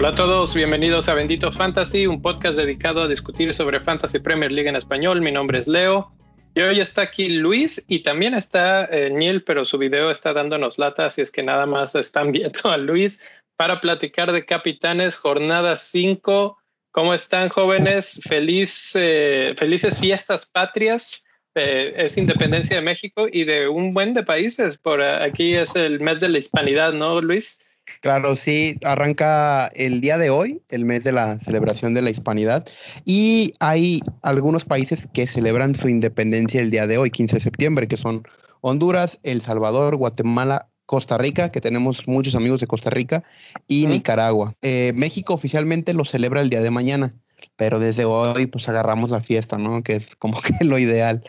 Hola 0.00 0.08
a 0.08 0.14
todos, 0.14 0.54
bienvenidos 0.54 1.10
a 1.10 1.14
Bendito 1.14 1.52
Fantasy, 1.52 2.06
un 2.06 2.22
podcast 2.22 2.56
dedicado 2.56 3.02
a 3.02 3.08
discutir 3.08 3.52
sobre 3.52 3.80
Fantasy 3.80 4.18
Premier 4.18 4.50
League 4.50 4.68
en 4.68 4.76
español. 4.76 5.20
Mi 5.20 5.30
nombre 5.30 5.58
es 5.58 5.68
Leo 5.68 6.10
y 6.54 6.62
hoy 6.62 6.80
está 6.80 7.02
aquí 7.02 7.28
Luis 7.28 7.84
y 7.86 8.02
también 8.02 8.32
está 8.32 8.86
eh, 8.86 9.10
Niel, 9.10 9.44
pero 9.44 9.66
su 9.66 9.76
video 9.76 10.10
está 10.10 10.32
dándonos 10.32 10.78
lata, 10.78 11.04
así 11.04 11.20
es 11.20 11.30
que 11.30 11.42
nada 11.42 11.66
más 11.66 11.94
están 11.96 12.32
viendo 12.32 12.70
a 12.70 12.78
Luis 12.78 13.20
para 13.56 13.80
platicar 13.80 14.32
de 14.32 14.46
Capitanes, 14.46 15.18
jornada 15.18 15.76
5. 15.76 16.59
¿Cómo 16.92 17.14
están 17.14 17.48
jóvenes? 17.50 18.20
Feliz, 18.24 18.92
eh, 18.94 19.54
felices 19.56 19.98
fiestas 19.98 20.46
patrias. 20.46 21.22
Eh, 21.54 21.92
es 21.96 22.16
independencia 22.16 22.76
de 22.76 22.82
México 22.82 23.26
y 23.30 23.44
de 23.44 23.68
un 23.68 23.94
buen 23.94 24.14
de 24.14 24.22
países. 24.22 24.76
Por 24.76 25.02
aquí 25.02 25.54
es 25.54 25.76
el 25.76 26.00
mes 26.00 26.20
de 26.20 26.28
la 26.28 26.38
hispanidad, 26.38 26.92
¿no, 26.92 27.20
Luis? 27.20 27.60
Claro, 28.00 28.36
sí, 28.36 28.76
arranca 28.84 29.68
el 29.74 30.00
día 30.00 30.16
de 30.16 30.30
hoy, 30.30 30.62
el 30.68 30.84
mes 30.84 31.04
de 31.04 31.12
la 31.12 31.38
celebración 31.38 31.92
de 31.92 32.02
la 32.02 32.10
hispanidad, 32.10 32.66
y 33.04 33.52
hay 33.58 34.00
algunos 34.22 34.64
países 34.64 35.08
que 35.12 35.26
celebran 35.26 35.74
su 35.74 35.88
independencia 35.88 36.60
el 36.60 36.70
día 36.70 36.86
de 36.86 36.98
hoy, 36.98 37.10
15 37.10 37.36
de 37.36 37.40
septiembre, 37.40 37.88
que 37.88 37.96
son 37.96 38.22
Honduras, 38.60 39.18
El 39.22 39.40
Salvador, 39.40 39.96
Guatemala, 39.96 40.69
Costa 40.90 41.16
Rica, 41.16 41.52
que 41.52 41.60
tenemos 41.60 42.08
muchos 42.08 42.34
amigos 42.34 42.60
de 42.60 42.66
Costa 42.66 42.90
Rica, 42.90 43.22
y 43.68 43.86
Nicaragua. 43.86 44.56
Eh, 44.60 44.90
México 44.96 45.32
oficialmente 45.34 45.94
lo 45.94 46.04
celebra 46.04 46.40
el 46.40 46.50
día 46.50 46.62
de 46.62 46.72
mañana, 46.72 47.14
pero 47.54 47.78
desde 47.78 48.06
hoy 48.06 48.46
pues 48.46 48.68
agarramos 48.68 49.10
la 49.10 49.20
fiesta, 49.20 49.56
¿no? 49.56 49.84
Que 49.84 49.94
es 49.94 50.16
como 50.16 50.40
que 50.42 50.64
lo 50.64 50.80
ideal. 50.80 51.22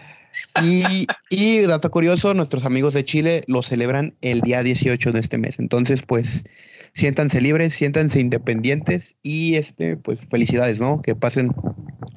Y, 0.64 1.06
y, 1.30 1.60
dato 1.60 1.92
curioso, 1.92 2.34
nuestros 2.34 2.66
amigos 2.66 2.96
de 2.96 3.06
Chile 3.06 3.44
lo 3.46 3.62
celebran 3.62 4.16
el 4.22 4.42
día 4.42 4.64
18 4.64 5.12
de 5.12 5.20
este 5.20 5.38
mes. 5.38 5.60
Entonces, 5.60 6.02
pues, 6.02 6.44
siéntanse 6.94 7.40
libres, 7.40 7.76
siéntanse 7.76 8.20
independientes 8.20 9.14
y, 9.22 9.58
este, 9.58 9.96
pues, 9.96 10.22
felicidades, 10.28 10.80
¿no? 10.80 11.04
Que 11.04 11.14
pasen 11.14 11.52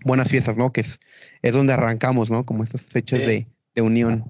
buenas 0.06 0.31
fiestas, 0.31 0.56
¿no? 0.56 0.73
Que 0.73 0.81
es, 0.81 0.98
es 1.42 1.53
donde 1.53 1.75
arrancamos, 1.75 2.31
¿no? 2.31 2.47
Como 2.47 2.64
estas 2.64 2.81
fechas 2.81 3.19
de, 3.19 3.48
de, 3.75 3.83
unión. 3.83 4.25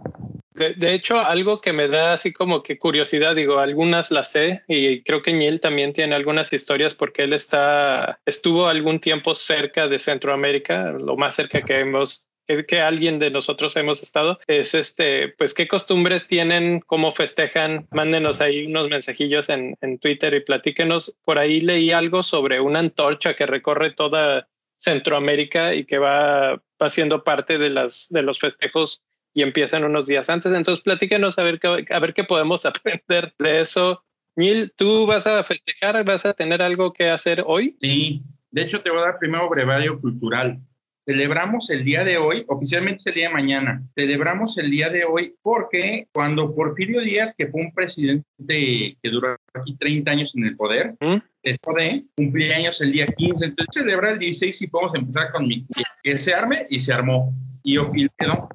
De, 0.53 0.75
de, 0.75 0.95
hecho, 0.95 1.21
algo 1.21 1.61
que 1.61 1.73
me 1.73 1.89
da 1.89 2.13
así 2.13 2.33
como 2.33 2.63
que 2.63 2.79
curiosidad, 2.79 3.35
digo, 3.35 3.59
algunas 3.59 4.11
las 4.11 4.33
sé 4.33 4.63
y 4.69 5.03
creo 5.03 5.23
que 5.23 5.33
Niel 5.33 5.61
también 5.61 5.93
tiene 5.93 6.15
algunas 6.15 6.53
historias 6.53 6.95
porque 6.95 7.25
él 7.25 7.33
está, 7.33 8.21
estuvo 8.25 8.67
algún 8.67 9.01
tiempo 9.01 9.35
cerca 9.35 9.89
de 9.89 9.99
Centroamérica, 9.99 10.93
lo 10.93 11.17
más 11.17 11.37
cerca 11.37 11.63
que 11.63 11.81
hemos 11.81 12.31
que, 12.47 12.81
alguien 12.81 13.19
de 13.19 13.31
nosotros 13.31 13.77
hemos 13.77 14.03
estado, 14.03 14.39
es 14.47 14.75
este, 14.75 15.29
pues 15.29 15.55
qué 15.55 15.67
costumbres 15.69 16.27
tienen, 16.27 16.81
cómo 16.81 17.11
festejan, 17.11 17.87
mándenos 17.91 18.41
ahí 18.41 18.67
unos 18.67 18.89
mensajillos 18.89 19.49
en, 19.49 19.77
en 19.81 19.99
Twitter 19.99 20.35
y 20.35 20.41
platíquenos. 20.41 21.15
Por 21.25 21.39
ahí 21.39 21.61
leí 21.61 21.91
algo 21.91 22.23
sobre 22.23 22.61
una 22.61 22.81
antorcha 22.81 23.35
que 23.35 23.47
recorre 23.47 23.93
toda 23.93 24.49
Centroamérica 24.77 25.75
y 25.75 25.85
que 25.85 25.99
va, 25.99 26.61
va 26.81 26.91
siendo 26.91 27.25
parte 27.25 27.59
de, 27.59 27.71
las, 27.71 28.09
de 28.11 28.23
los 28.23 28.39
festejos 28.39 29.03
y 29.35 29.43
empiezan 29.43 29.85
unos 29.85 30.07
días 30.07 30.31
antes. 30.31 30.55
Entonces, 30.55 30.83
platíquenos 30.83 31.39
a 31.39 31.43
ver, 31.43 31.61
qué, 31.61 31.85
a 31.91 31.99
ver 31.99 32.15
qué 32.15 32.25
podemos 32.25 32.65
aprender 32.67 33.35
de 33.39 33.61
eso. 33.61 34.03
Neil, 34.37 34.73
¿tú 34.77 35.07
vas 35.07 35.27
a 35.27 35.45
festejar? 35.45 36.03
¿Vas 36.05 36.25
a 36.25 36.33
tener 36.33 36.63
algo 36.63 36.93
que 36.93 37.11
hacer 37.11 37.43
hoy? 37.47 37.77
Sí, 37.81 38.23
de 38.51 38.63
hecho 38.63 38.81
te 38.81 38.91
voy 38.91 39.01
a 39.01 39.07
dar 39.07 39.19
primero 39.19 39.49
brevario 39.49 40.01
cultural. 40.01 40.59
Celebramos 41.07 41.69
el 41.69 41.85
día 41.85 42.03
de 42.03 42.17
hoy, 42.17 42.45
oficialmente 42.49 43.01
es 43.01 43.07
el 43.09 43.15
día 43.15 43.29
de 43.29 43.35
mañana, 43.35 43.83
celebramos 43.95 44.57
el 44.57 44.71
día 44.71 44.89
de 44.89 45.05
hoy 45.05 45.35
porque 45.43 46.09
cuando 46.15 46.55
Porfirio 46.55 47.03
Díaz, 47.03 47.35
que 47.37 47.47
fue 47.49 47.61
un 47.61 47.75
presidente 47.75 48.25
que 48.49 49.11
duró 49.11 49.37
aquí 49.53 49.77
30 49.77 50.11
años 50.11 50.35
en 50.35 50.47
el 50.47 50.57
poder, 50.57 50.95
¿Mm? 51.01 51.17
después 51.43 51.77
de 51.77 52.05
cumplir 52.17 52.55
años 52.55 52.81
el 52.81 52.93
día 52.93 53.05
15, 53.05 53.45
entonces 53.45 53.83
celebra 53.83 54.13
el 54.13 54.19
16 54.19 54.63
y 54.63 54.67
podemos 54.67 54.95
empezar 54.95 55.31
con 55.33 55.47
mi, 55.47 55.67
que 56.03 56.19
se 56.19 56.33
arme 56.33 56.67
y 56.71 56.81
se 56.81 56.95
armó. 56.95 57.35
Y, 57.63 57.77
quedó. 58.17 58.49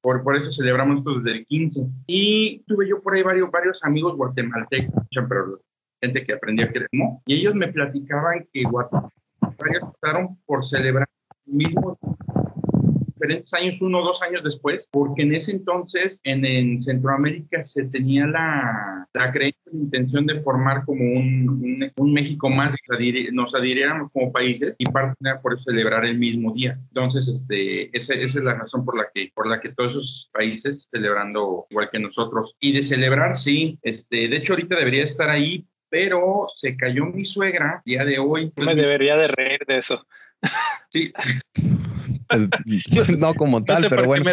Por, 0.00 0.22
por, 0.22 0.36
eso 0.36 0.50
celebramos 0.52 0.98
esto 0.98 1.18
desde 1.18 1.38
el 1.38 1.46
15. 1.46 1.80
Y 2.06 2.60
tuve 2.66 2.88
yo 2.88 3.00
por 3.02 3.14
ahí 3.14 3.22
varios, 3.22 3.50
varios 3.50 3.82
amigos 3.82 4.16
guatemaltecos, 4.16 5.04
pero 5.28 5.60
gente 6.00 6.24
que 6.24 6.32
aprendía 6.32 6.70
que 6.70 6.86
y 7.26 7.34
ellos 7.34 7.54
me 7.54 7.68
platicaban 7.68 8.46
que 8.52 8.62
Guatemala 8.64 9.10
optaron 9.82 10.38
por 10.44 10.66
celebrar 10.66 11.08
mismo 11.46 11.98
diferentes 13.16 13.52
años, 13.54 13.80
uno 13.80 14.00
o 14.00 14.04
dos 14.04 14.20
años 14.22 14.42
después, 14.44 14.86
porque 14.92 15.22
en 15.22 15.34
ese 15.34 15.52
entonces 15.52 16.20
en, 16.24 16.44
en 16.44 16.82
Centroamérica 16.82 17.64
se 17.64 17.84
tenía 17.84 18.26
la, 18.26 19.08
la 19.12 19.32
creencia, 19.32 19.62
la 19.72 19.78
intención 19.78 20.26
de 20.26 20.40
formar 20.42 20.84
como 20.84 21.02
un, 21.02 21.90
un, 21.96 22.12
México 22.12 22.48
más, 22.50 22.74
nos 23.32 23.54
adhiriéramos 23.54 24.12
como 24.12 24.32
países 24.32 24.74
y 24.78 24.84
parte 24.84 25.16
por 25.42 25.54
eso 25.54 25.64
celebrar 25.64 26.04
el 26.04 26.18
mismo 26.18 26.52
día. 26.52 26.78
Entonces, 26.88 27.26
este, 27.28 27.96
esa, 27.96 28.14
esa, 28.14 28.38
es 28.38 28.44
la 28.44 28.54
razón 28.54 28.84
por 28.84 28.96
la 28.96 29.06
que, 29.12 29.30
por 29.34 29.48
la 29.48 29.60
que 29.60 29.72
todos 29.72 29.90
esos 29.90 30.30
países 30.32 30.88
celebrando 30.90 31.66
igual 31.70 31.88
que 31.90 31.98
nosotros. 31.98 32.54
Y 32.60 32.72
de 32.72 32.84
celebrar, 32.84 33.36
sí, 33.36 33.78
este, 33.82 34.28
de 34.28 34.36
hecho 34.36 34.52
ahorita 34.52 34.76
debería 34.76 35.04
estar 35.04 35.30
ahí, 35.30 35.66
pero 35.88 36.46
se 36.60 36.76
cayó 36.76 37.06
mi 37.06 37.24
suegra 37.24 37.82
día 37.84 38.04
de 38.04 38.18
hoy. 38.18 38.52
Me 38.56 38.74
debería 38.74 39.16
de 39.16 39.28
reír 39.28 39.60
de 39.66 39.78
eso. 39.78 40.06
Sí. 40.90 41.12
Pues, 42.28 42.50
no 43.18 43.34
como 43.34 43.64
tal, 43.64 43.86
pero 43.88 44.04
bueno. 44.04 44.24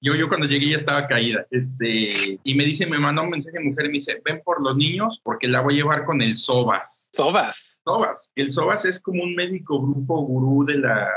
Yo, 0.00 0.14
yo 0.14 0.28
cuando 0.28 0.46
llegué 0.46 0.70
ya 0.70 0.78
estaba 0.78 1.06
caída. 1.06 1.46
Este, 1.50 2.38
y 2.42 2.54
me 2.54 2.64
dice, 2.64 2.86
me 2.86 2.98
mandó 2.98 3.22
un 3.22 3.30
mensaje 3.30 3.58
de 3.58 3.64
mujer 3.64 3.86
y 3.86 3.88
me 3.88 3.94
dice, 3.94 4.20
ven 4.24 4.42
por 4.44 4.62
los 4.62 4.76
niños 4.76 5.20
porque 5.22 5.48
la 5.48 5.60
voy 5.60 5.74
a 5.74 5.76
llevar 5.78 6.04
con 6.04 6.20
el 6.22 6.36
Sobas. 6.36 7.10
Sobas. 7.12 7.80
Sobas. 7.84 8.32
El 8.34 8.52
Sobas 8.52 8.84
es 8.84 8.98
como 9.00 9.22
un 9.22 9.34
médico 9.34 9.80
grupo 9.80 10.20
gurú 10.22 10.64
de 10.64 10.78
la, 10.78 11.08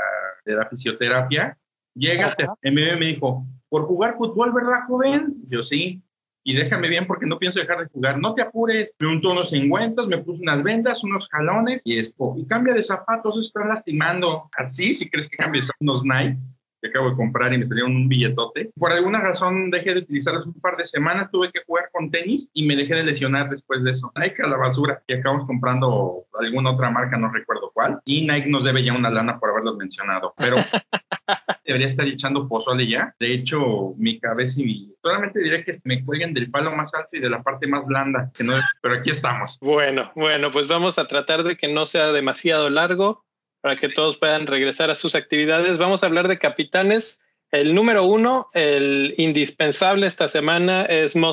de 0.44 0.54
la 0.54 0.66
fisioterapia. 0.66 1.56
Llega, 1.94 2.36
me, 2.62 2.96
me 2.96 3.06
dijo, 3.06 3.46
por 3.68 3.86
jugar 3.86 4.16
fútbol, 4.16 4.52
¿verdad, 4.52 4.86
joven? 4.86 5.34
Yo 5.48 5.62
sí 5.64 6.02
y 6.48 6.54
déjame 6.54 6.88
bien 6.88 7.06
porque 7.06 7.26
no 7.26 7.38
pienso 7.38 7.58
dejar 7.58 7.80
de 7.80 7.88
jugar. 7.88 8.18
No 8.18 8.32
te 8.32 8.40
apures. 8.40 8.90
Me 9.00 9.08
untó 9.08 9.32
unos 9.32 9.52
engüentos, 9.52 10.08
me 10.08 10.16
puse 10.16 10.40
unas 10.40 10.62
vendas, 10.62 11.04
unos 11.04 11.28
jalones 11.28 11.82
y 11.84 11.98
esto. 11.98 12.36
Y 12.38 12.46
cambia 12.46 12.72
de 12.72 12.82
zapatos, 12.82 13.38
está 13.38 13.66
lastimando. 13.66 14.48
Así, 14.56 14.94
si 14.94 15.10
crees 15.10 15.28
que 15.28 15.36
cambies 15.36 15.70
unos 15.78 16.02
Nike 16.04 16.38
que 16.80 16.88
acabo 16.88 17.10
de 17.10 17.16
comprar 17.16 17.52
y 17.52 17.58
me 17.58 17.66
salieron 17.66 17.94
un 17.94 18.08
billetote. 18.08 18.70
Por 18.78 18.92
alguna 18.92 19.20
razón 19.20 19.70
dejé 19.70 19.94
de 19.94 20.00
utilizarlos 20.00 20.46
un 20.46 20.60
par 20.60 20.76
de 20.76 20.86
semanas, 20.86 21.30
tuve 21.30 21.50
que 21.50 21.60
jugar 21.66 21.90
con 21.92 22.10
tenis 22.10 22.48
y 22.52 22.66
me 22.66 22.76
dejé 22.76 22.94
de 22.94 23.04
lesionar 23.04 23.50
después 23.50 23.82
de 23.82 23.92
eso. 23.92 24.12
Nike 24.16 24.42
a 24.42 24.48
la 24.48 24.56
basura 24.56 25.02
y 25.06 25.14
acabamos 25.14 25.46
comprando 25.46 26.24
alguna 26.38 26.72
otra 26.72 26.90
marca, 26.90 27.16
no 27.16 27.30
recuerdo 27.32 27.70
cuál. 27.74 28.00
Y 28.04 28.26
Nike 28.26 28.48
nos 28.48 28.64
debe 28.64 28.84
ya 28.84 28.92
una 28.92 29.10
lana 29.10 29.38
por 29.38 29.50
haberlos 29.50 29.76
mencionado, 29.76 30.34
pero 30.36 30.56
debería 31.64 31.88
estar 31.88 32.06
echando 32.06 32.48
pozole 32.48 32.88
ya. 32.88 33.14
De 33.18 33.32
hecho, 33.32 33.94
mi 33.96 34.18
cabeza 34.18 34.60
y 34.60 34.64
mi... 34.64 34.94
Solamente 35.02 35.40
diré 35.40 35.64
que 35.64 35.80
me 35.84 36.04
cuelguen 36.04 36.34
del 36.34 36.50
palo 36.50 36.74
más 36.74 36.92
alto 36.94 37.10
y 37.12 37.20
de 37.20 37.30
la 37.30 37.42
parte 37.42 37.66
más 37.66 37.86
blanda, 37.86 38.30
que 38.36 38.44
no 38.44 38.56
es... 38.56 38.64
pero 38.82 38.94
aquí 38.94 39.10
estamos. 39.10 39.58
Bueno, 39.60 40.10
bueno, 40.14 40.50
pues 40.50 40.68
vamos 40.68 40.98
a 40.98 41.06
tratar 41.06 41.42
de 41.42 41.56
que 41.56 41.72
no 41.72 41.84
sea 41.84 42.12
demasiado 42.12 42.70
largo 42.70 43.24
para 43.68 43.78
que 43.78 43.90
todos 43.90 44.16
puedan 44.16 44.46
regresar 44.46 44.90
a 44.90 44.94
sus 44.94 45.14
actividades. 45.14 45.76
Vamos 45.76 46.02
a 46.02 46.06
hablar 46.06 46.26
de 46.26 46.38
capitanes. 46.38 47.20
El 47.50 47.74
número 47.74 48.04
uno, 48.04 48.48
el 48.54 49.12
indispensable 49.18 50.06
esta 50.06 50.26
semana 50.26 50.86
es 50.86 51.14
Mo 51.14 51.32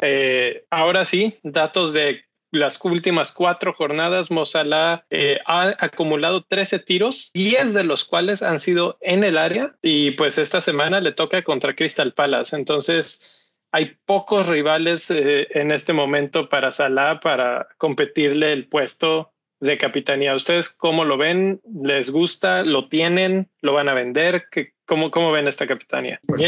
eh, 0.00 0.64
ahora 0.70 1.04
sí, 1.04 1.38
datos 1.44 1.92
de 1.92 2.24
las 2.50 2.80
últimas 2.82 3.30
cuatro 3.30 3.74
jornadas, 3.74 4.32
Mo 4.32 4.42
eh, 5.10 5.38
ha 5.46 5.76
acumulado 5.78 6.42
13 6.42 6.80
tiros, 6.80 7.30
10 7.34 7.74
de 7.74 7.84
los 7.84 8.04
cuales 8.04 8.42
han 8.42 8.58
sido 8.58 8.98
en 9.00 9.22
el 9.22 9.38
área 9.38 9.76
y 9.80 10.10
pues 10.12 10.36
esta 10.36 10.60
semana 10.60 11.00
le 11.00 11.12
toca 11.12 11.44
contra 11.44 11.76
Crystal 11.76 12.12
Palace. 12.12 12.56
Entonces, 12.56 13.38
hay 13.70 13.96
pocos 14.04 14.48
rivales 14.48 15.12
eh, 15.12 15.46
en 15.52 15.70
este 15.70 15.92
momento 15.92 16.48
para 16.48 16.72
Salah 16.72 17.20
para 17.20 17.68
competirle 17.78 18.52
el 18.52 18.66
puesto 18.66 19.32
de 19.60 19.78
capitanía. 19.78 20.34
¿Ustedes 20.34 20.70
cómo 20.70 21.04
lo 21.04 21.16
ven? 21.16 21.60
¿Les 21.82 22.10
gusta? 22.10 22.62
¿Lo 22.62 22.88
tienen? 22.88 23.48
¿Lo 23.60 23.72
van 23.72 23.88
a 23.88 23.94
vender? 23.94 24.44
¿Qué, 24.50 24.72
cómo, 24.86 25.10
¿Cómo 25.10 25.32
ven 25.32 25.48
esta 25.48 25.66
capitanía? 25.66 26.20
Pues, 26.26 26.42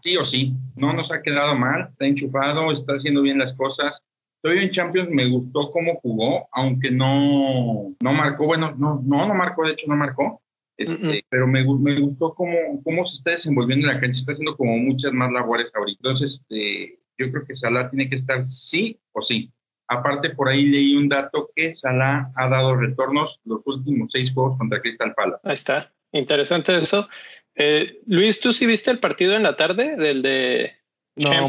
sí 0.00 0.16
o 0.16 0.26
sí. 0.26 0.52
No 0.76 0.92
nos 0.92 1.10
ha 1.10 1.22
quedado 1.22 1.54
mal. 1.54 1.88
Está 1.90 2.06
enchufado, 2.06 2.72
está 2.72 2.94
haciendo 2.94 3.22
bien 3.22 3.38
las 3.38 3.54
cosas. 3.54 4.02
Estoy 4.42 4.64
en 4.64 4.70
Champions, 4.70 5.10
me 5.10 5.28
gustó 5.28 5.72
cómo 5.72 5.96
jugó, 5.96 6.48
aunque 6.52 6.92
no, 6.92 7.92
no 8.00 8.12
marcó. 8.12 8.46
Bueno, 8.46 8.72
no, 8.78 9.02
no, 9.04 9.26
no 9.26 9.34
marcó, 9.34 9.66
de 9.66 9.72
hecho 9.72 9.86
no 9.88 9.96
marcó. 9.96 10.40
Este, 10.76 11.24
pero 11.28 11.48
me, 11.48 11.64
me, 11.64 11.98
gustó 11.98 12.34
cómo, 12.34 12.56
cómo 12.84 13.04
se 13.04 13.16
está 13.16 13.32
desenvolviendo 13.32 13.88
en 13.88 13.94
la 13.94 14.00
cancha. 14.00 14.20
Está 14.20 14.32
haciendo 14.32 14.56
como 14.56 14.78
muchas 14.78 15.12
más 15.12 15.32
labores 15.32 15.66
ahorita. 15.74 15.98
Entonces, 15.98 16.40
este, 16.40 17.00
yo 17.18 17.32
creo 17.32 17.44
que 17.44 17.56
Salah 17.56 17.90
tiene 17.90 18.08
que 18.08 18.14
estar 18.14 18.44
sí 18.44 19.00
o 19.12 19.22
sí. 19.22 19.50
Aparte, 19.88 20.30
por 20.30 20.48
ahí 20.48 20.66
leí 20.66 20.94
un 20.94 21.08
dato 21.08 21.50
que 21.56 21.74
Salah 21.76 22.30
ha 22.36 22.48
dado 22.48 22.76
retornos 22.76 23.40
los 23.44 23.60
últimos 23.66 24.10
seis 24.12 24.30
juegos 24.32 24.58
contra 24.58 24.80
Crystal 24.80 25.14
Palace. 25.14 25.40
Ahí 25.44 25.54
está. 25.54 25.90
Interesante 26.12 26.76
eso. 26.76 27.08
Eh, 27.54 28.00
Luis, 28.06 28.40
¿tú 28.40 28.52
sí 28.52 28.66
viste 28.66 28.90
el 28.90 28.98
partido 28.98 29.34
en 29.34 29.42
la 29.42 29.56
tarde 29.56 29.96
del 29.96 30.22
de 30.22 30.72
no, 31.18 31.48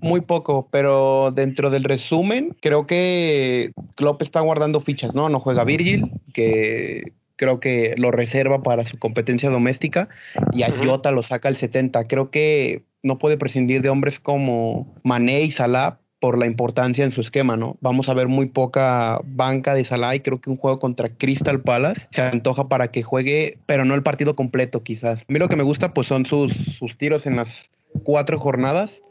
muy, 0.00 0.20
poco, 0.20 0.68
pero 0.70 1.30
dentro 1.30 1.70
del 1.70 1.84
resumen, 1.84 2.56
creo 2.60 2.86
que 2.86 3.70
Klopp 3.94 4.22
está 4.22 4.40
guardando 4.40 4.80
fichas, 4.80 5.14
¿no? 5.14 5.28
No 5.28 5.38
juega 5.38 5.64
Virgil, 5.64 6.10
que 6.34 7.12
creo 7.36 7.60
que 7.60 7.94
lo 7.96 8.10
reserva 8.10 8.62
para 8.62 8.84
su 8.84 8.98
competencia 8.98 9.50
doméstica, 9.50 10.08
y 10.52 10.64
a 10.64 10.70
Jota 10.82 11.12
lo 11.12 11.22
saca 11.22 11.48
al 11.48 11.56
70. 11.56 12.04
Creo 12.08 12.30
que 12.30 12.84
no 13.02 13.18
puede 13.18 13.38
prescindir 13.38 13.82
de 13.82 13.90
hombres 13.90 14.18
como 14.18 14.92
Mané 15.04 15.42
y 15.42 15.50
Salah 15.50 16.00
por 16.18 16.38
la 16.38 16.46
importancia 16.46 17.04
en 17.04 17.12
su 17.12 17.20
esquema, 17.20 17.56
¿no? 17.56 17.76
Vamos 17.80 18.08
a 18.08 18.14
ver 18.14 18.28
muy 18.28 18.46
poca 18.46 19.20
banca 19.24 19.74
de 19.74 19.84
Salah 19.84 20.14
y 20.14 20.20
creo 20.20 20.40
que 20.40 20.50
un 20.50 20.56
juego 20.56 20.78
contra 20.78 21.08
Crystal 21.08 21.60
Palace 21.60 22.08
se 22.10 22.22
antoja 22.22 22.68
para 22.68 22.90
que 22.90 23.02
juegue, 23.02 23.58
pero 23.66 23.84
no 23.84 23.94
el 23.94 24.02
partido 24.02 24.34
completo 24.34 24.82
quizás. 24.82 25.22
A 25.22 25.32
mí 25.32 25.38
lo 25.38 25.48
que 25.48 25.56
me 25.56 25.62
gusta 25.62 25.92
pues 25.92 26.06
son 26.06 26.24
sus, 26.24 26.52
sus 26.52 26.96
tiros 26.96 27.26
en 27.26 27.36
las 27.36 27.68
cuatro 28.02 28.38
jornadas. 28.38 29.02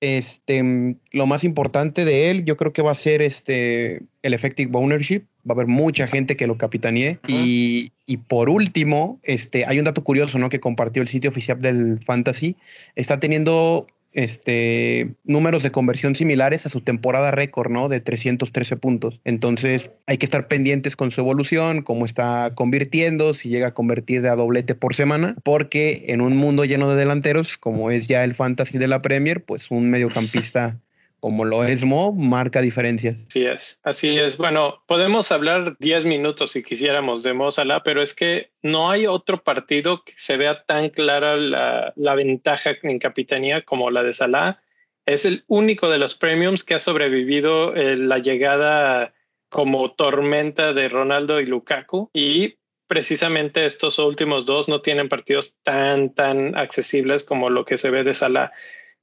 Este, 0.00 0.96
lo 1.10 1.26
más 1.26 1.42
importante 1.42 2.04
de 2.04 2.30
él, 2.30 2.44
yo 2.44 2.56
creo 2.56 2.72
que 2.72 2.82
va 2.82 2.92
a 2.92 2.96
ser 2.96 3.20
este, 3.20 4.02
el 4.22 4.34
effective 4.34 4.70
ownership. 4.74 5.22
Va 5.48 5.52
a 5.52 5.54
haber 5.54 5.66
mucha 5.66 6.06
gente 6.06 6.36
que 6.36 6.46
lo 6.46 6.58
capitanee. 6.58 7.18
y, 7.26 7.90
y, 8.06 8.18
por 8.18 8.50
último, 8.50 9.18
este, 9.22 9.64
hay 9.64 9.78
un 9.78 9.86
dato 9.86 10.04
curioso, 10.04 10.38
¿no? 10.38 10.50
Que 10.50 10.60
compartió 10.60 11.02
el 11.02 11.08
sitio 11.08 11.30
oficial 11.30 11.60
del 11.60 12.00
Fantasy. 12.04 12.56
Está 12.94 13.18
teniendo 13.18 13.86
este, 14.12 15.14
números 15.24 15.62
de 15.62 15.70
conversión 15.70 16.14
similares 16.14 16.66
a 16.66 16.68
su 16.68 16.80
temporada 16.80 17.30
récord, 17.30 17.70
¿no? 17.70 17.88
De 17.88 18.00
313 18.00 18.76
puntos. 18.76 19.20
Entonces 19.24 19.90
hay 20.06 20.18
que 20.18 20.26
estar 20.26 20.48
pendientes 20.48 20.96
con 20.96 21.10
su 21.10 21.20
evolución, 21.20 21.82
cómo 21.82 22.04
está 22.04 22.52
convirtiendo, 22.54 23.34
si 23.34 23.48
llega 23.48 23.68
a 23.68 23.74
convertir 23.74 24.22
de 24.22 24.28
a 24.28 24.36
doblete 24.36 24.74
por 24.74 24.94
semana, 24.94 25.36
porque 25.44 26.06
en 26.08 26.20
un 26.20 26.36
mundo 26.36 26.64
lleno 26.64 26.90
de 26.90 26.96
delanteros, 26.96 27.58
como 27.58 27.90
es 27.90 28.08
ya 28.08 28.24
el 28.24 28.34
fantasy 28.34 28.78
de 28.78 28.88
la 28.88 29.02
Premier, 29.02 29.44
pues 29.44 29.70
un 29.70 29.90
mediocampista 29.90 30.78
como 31.20 31.44
lo 31.44 31.64
es 31.64 31.84
Mo, 31.84 32.12
marca 32.12 32.60
diferencias. 32.60 33.26
Así 33.28 33.46
es, 33.46 33.80
así 33.82 34.18
es. 34.18 34.36
Bueno, 34.36 34.82
podemos 34.86 35.32
hablar 35.32 35.76
10 35.78 36.04
minutos 36.04 36.52
si 36.52 36.62
quisiéramos 36.62 37.22
de 37.22 37.34
Mo 37.34 37.50
Salah, 37.50 37.82
pero 37.82 38.02
es 38.02 38.14
que 38.14 38.52
no 38.62 38.90
hay 38.90 39.06
otro 39.06 39.42
partido 39.42 40.04
que 40.04 40.12
se 40.16 40.36
vea 40.36 40.64
tan 40.64 40.90
clara 40.90 41.36
la, 41.36 41.92
la 41.96 42.14
ventaja 42.14 42.70
en 42.82 42.98
capitanía 42.98 43.62
como 43.62 43.90
la 43.90 44.02
de 44.02 44.14
Salah. 44.14 44.60
Es 45.06 45.24
el 45.24 45.44
único 45.48 45.88
de 45.88 45.98
los 45.98 46.14
premiums 46.14 46.64
que 46.64 46.74
ha 46.74 46.78
sobrevivido 46.78 47.74
eh, 47.74 47.96
la 47.96 48.18
llegada 48.18 49.14
como 49.48 49.92
tormenta 49.92 50.72
de 50.72 50.88
Ronaldo 50.88 51.40
y 51.40 51.46
Lukaku 51.46 52.10
y 52.12 52.58
precisamente 52.86 53.66
estos 53.66 53.98
últimos 53.98 54.46
dos 54.46 54.68
no 54.68 54.80
tienen 54.82 55.08
partidos 55.08 55.54
tan, 55.62 56.14
tan 56.14 56.56
accesibles 56.56 57.24
como 57.24 57.50
lo 57.50 57.64
que 57.64 57.76
se 57.76 57.90
ve 57.90 58.04
de 58.04 58.14
Salah. 58.14 58.52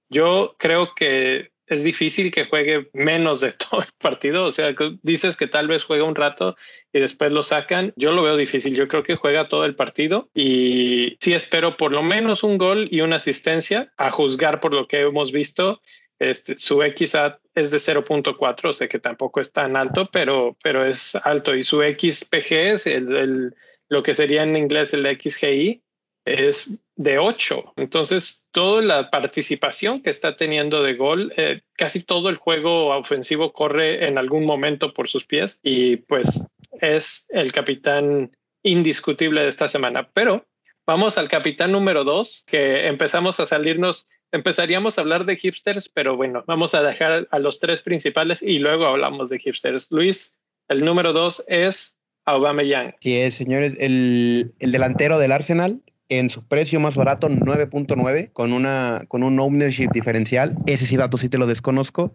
Yo 0.10 0.56
creo 0.60 0.94
que 0.96 1.52
es 1.68 1.84
difícil 1.84 2.32
que 2.32 2.46
juegue 2.46 2.90
menos 2.94 3.42
de 3.42 3.52
todo 3.70 3.82
el 3.82 3.90
partido. 3.98 4.46
O 4.46 4.52
sea, 4.52 4.74
dices 5.02 5.38
que 5.38 5.48
tal 5.48 5.68
vez 5.68 5.84
juega 5.84 6.04
un 6.04 6.16
rato 6.16 6.56
y 6.94 7.00
después 7.00 7.32
lo 7.32 7.44
sacan. 7.44 7.94
Yo 7.96 8.12
lo 8.12 8.24
veo 8.24 8.38
difícil. 8.38 8.76
Yo 8.76 8.88
creo 8.88 9.04
que 9.04 9.16
juega 9.16 9.50
todo 9.50 9.66
el 9.66 9.76
partido 9.76 10.30
y 10.34 11.18
sí 11.20 11.34
espero 11.34 11.78
por 11.78 11.92
lo 11.92 12.04
menos 12.04 12.44
un 12.44 12.58
gol 12.58 12.88
y 12.92 13.02
una 13.02 13.18
asistencia 13.18 13.92
a 13.98 14.10
juzgar 14.10 14.60
por 14.60 14.74
lo 14.74 14.88
que 14.88 15.02
hemos 15.02 15.32
visto. 15.32 15.82
Este, 16.20 16.58
su 16.58 16.82
XA 16.82 17.40
es 17.56 17.72
de 17.72 17.78
0.4, 17.78 18.70
o 18.70 18.74
sea 18.74 18.88
que 18.88 19.00
tampoco 19.00 19.42
es 19.42 19.52
tan 19.52 19.76
alto, 19.76 20.10
pero, 20.12 20.56
pero 20.64 20.86
es 20.86 21.16
alto. 21.16 21.56
Y 21.56 21.64
su 21.64 21.82
XPG 21.82 22.54
es 22.54 22.88
el, 22.88 23.54
lo 23.90 24.04
que 24.04 24.14
sería 24.14 24.44
en 24.44 24.56
inglés 24.56 24.94
el 24.94 25.06
XGI, 25.06 25.82
es 26.26 26.80
de 26.96 27.20
8. 27.20 27.74
Entonces, 27.78 28.48
toda 28.52 28.82
la 28.82 29.10
participación 29.10 30.02
que 30.02 30.10
está 30.10 30.36
teniendo 30.36 30.82
de 30.84 30.96
gol, 30.96 31.34
eh, 31.38 31.62
casi 31.74 32.04
todo 32.04 32.30
el 32.30 32.38
juego 32.38 32.96
ofensivo 32.96 33.54
corre 33.54 34.08
en 34.08 34.18
algún 34.18 34.46
momento 34.46 34.94
por 34.94 35.08
sus 35.08 35.26
pies 35.26 35.60
y 35.64 35.98
pues 35.98 36.48
es 36.82 37.26
el 37.30 37.52
capitán 37.52 38.32
indiscutible 38.64 39.42
de 39.42 39.50
esta 39.50 39.68
semana. 39.68 40.10
Pero 40.14 40.46
vamos 40.86 41.18
al 41.18 41.28
capitán 41.28 41.72
número 41.72 42.04
2, 42.04 42.46
que 42.48 42.88
empezamos 42.88 43.40
a 43.40 43.46
salirnos, 43.46 44.08
empezaríamos 44.32 44.98
a 44.98 45.02
hablar 45.02 45.26
de 45.26 45.38
hipsters, 45.38 45.90
pero 45.90 46.16
bueno, 46.16 46.44
vamos 46.48 46.74
a 46.74 46.82
dejar 46.82 47.28
a 47.30 47.40
los 47.40 47.60
tres 47.60 47.82
principales 47.82 48.42
y 48.42 48.60
luego 48.60 48.88
hablamos 48.88 49.30
de 49.30 49.40
hipsters. 49.40 49.92
Luis, 49.92 50.38
el 50.70 50.84
número 50.84 51.14
2 51.14 51.44
es 51.48 51.98
Aubameyang. 52.26 52.96
Sí, 53.02 53.20
es, 53.20 53.36
señores, 53.36 53.78
el, 53.80 54.54
el 54.60 54.72
delantero 54.72 55.20
del 55.20 55.32
Arsenal 55.32 55.82
en 56.10 56.30
su 56.30 56.44
precio 56.44 56.80
más 56.80 56.96
barato, 56.96 57.30
9.9, 57.30 58.32
con, 58.32 58.54
una, 58.54 59.04
con 59.08 59.24
un 59.24 59.40
ownership 59.40 59.90
diferencial. 59.92 60.56
Ese 60.68 60.86
sí 60.86 60.98
dato 60.98 61.18
sí 61.18 61.30
te 61.30 61.38
lo 61.38 61.48
desconozco, 61.48 62.14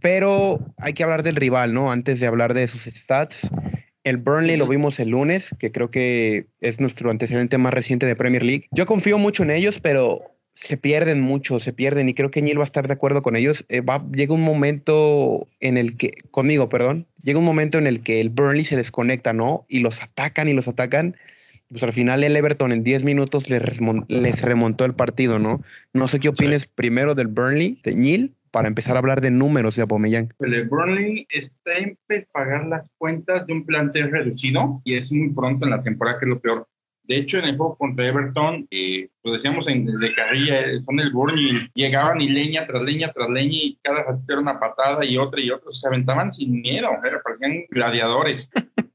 pero 0.00 0.60
hay 0.78 0.92
que 0.92 1.02
hablar 1.02 1.22
del 1.22 1.36
rival, 1.36 1.72
¿no? 1.72 1.90
Antes 1.90 2.20
de 2.20 2.26
hablar 2.26 2.54
de 2.54 2.68
sus 2.68 2.84
stats. 2.84 3.50
El 4.02 4.16
Burnley 4.16 4.56
lo 4.56 4.66
vimos 4.66 4.98
el 4.98 5.10
lunes, 5.10 5.54
que 5.58 5.70
creo 5.72 5.90
que 5.90 6.46
es 6.60 6.80
nuestro 6.80 7.10
antecedente 7.10 7.58
más 7.58 7.74
reciente 7.74 8.06
de 8.06 8.16
Premier 8.16 8.42
League. 8.42 8.66
Yo 8.70 8.86
confío 8.86 9.18
mucho 9.18 9.42
en 9.42 9.50
ellos, 9.50 9.78
pero 9.80 10.22
se 10.54 10.76
pierden 10.76 11.20
mucho, 11.20 11.60
se 11.60 11.72
pierden 11.72 12.08
y 12.08 12.14
creo 12.14 12.30
que 12.30 12.42
Neil 12.42 12.58
va 12.58 12.62
a 12.62 12.66
estar 12.66 12.86
de 12.86 12.92
acuerdo 12.94 13.22
con 13.22 13.36
ellos. 13.36 13.64
Eh, 13.68 13.80
va, 13.82 14.04
llega 14.12 14.34
un 14.34 14.42
momento 14.42 15.48
en 15.60 15.76
el 15.76 15.96
que, 15.96 16.12
conmigo, 16.30 16.68
perdón, 16.68 17.06
llega 17.22 17.38
un 17.38 17.44
momento 17.44 17.78
en 17.78 17.86
el 17.86 18.02
que 18.02 18.20
el 18.20 18.30
Burnley 18.30 18.64
se 18.64 18.76
desconecta, 18.76 19.32
¿no? 19.32 19.64
Y 19.68 19.80
los 19.80 20.02
atacan 20.02 20.48
y 20.48 20.54
los 20.54 20.68
atacan 20.68 21.16
pues 21.70 21.82
al 21.84 21.92
final 21.92 22.24
el 22.24 22.36
Everton 22.36 22.72
en 22.72 22.82
10 22.82 23.04
minutos 23.04 23.48
les, 23.48 23.62
remontó 24.42 24.84
el 24.84 24.94
partido, 24.94 25.38
¿no? 25.38 25.60
No 25.94 26.08
sé 26.08 26.18
qué 26.18 26.28
opines 26.28 26.66
primero 26.66 27.14
del 27.14 27.28
Burnley, 27.28 27.78
de 27.84 27.94
Neil, 27.94 28.34
para 28.50 28.66
empezar 28.66 28.96
a 28.96 28.98
hablar 28.98 29.20
de 29.20 29.30
números 29.30 29.76
de 29.76 29.82
Aubameyang. 29.82 30.30
El 30.40 30.68
Burnley 30.68 31.26
está 31.30 31.78
en 31.78 31.96
pagar 32.32 32.66
las 32.66 32.90
cuentas 32.98 33.46
de 33.46 33.52
un 33.52 33.64
plantel 33.64 34.10
reducido 34.10 34.82
y 34.84 34.96
es 34.96 35.12
muy 35.12 35.30
pronto 35.30 35.64
en 35.64 35.70
la 35.70 35.82
temporada 35.82 36.18
que 36.18 36.24
es 36.24 36.30
lo 36.30 36.40
peor. 36.40 36.66
De 37.04 37.16
hecho, 37.16 37.38
en 37.38 37.44
el 37.44 37.56
juego 37.56 37.76
contra 37.76 38.06
Everton, 38.06 38.68
eh, 38.70 39.08
lo 39.24 39.32
decíamos 39.32 39.66
en, 39.68 39.86
de 39.86 40.14
carrilla, 40.14 40.62
son 40.84 41.00
el 41.00 41.10
Burnley, 41.10 41.68
llegaban 41.74 42.20
y 42.20 42.28
leña 42.28 42.66
tras 42.66 42.82
leña 42.82 43.12
tras 43.12 43.30
leña 43.30 43.52
y 43.52 43.78
cada 43.82 44.04
ratito 44.04 44.32
era 44.32 44.40
una 44.40 44.60
patada 44.60 45.04
y 45.04 45.16
otra 45.16 45.40
y 45.40 45.50
otra, 45.50 45.72
se 45.72 45.86
aventaban 45.86 46.32
sin 46.32 46.60
miedo, 46.60 46.88
parecían 47.24 47.64
gladiadores. 47.70 48.48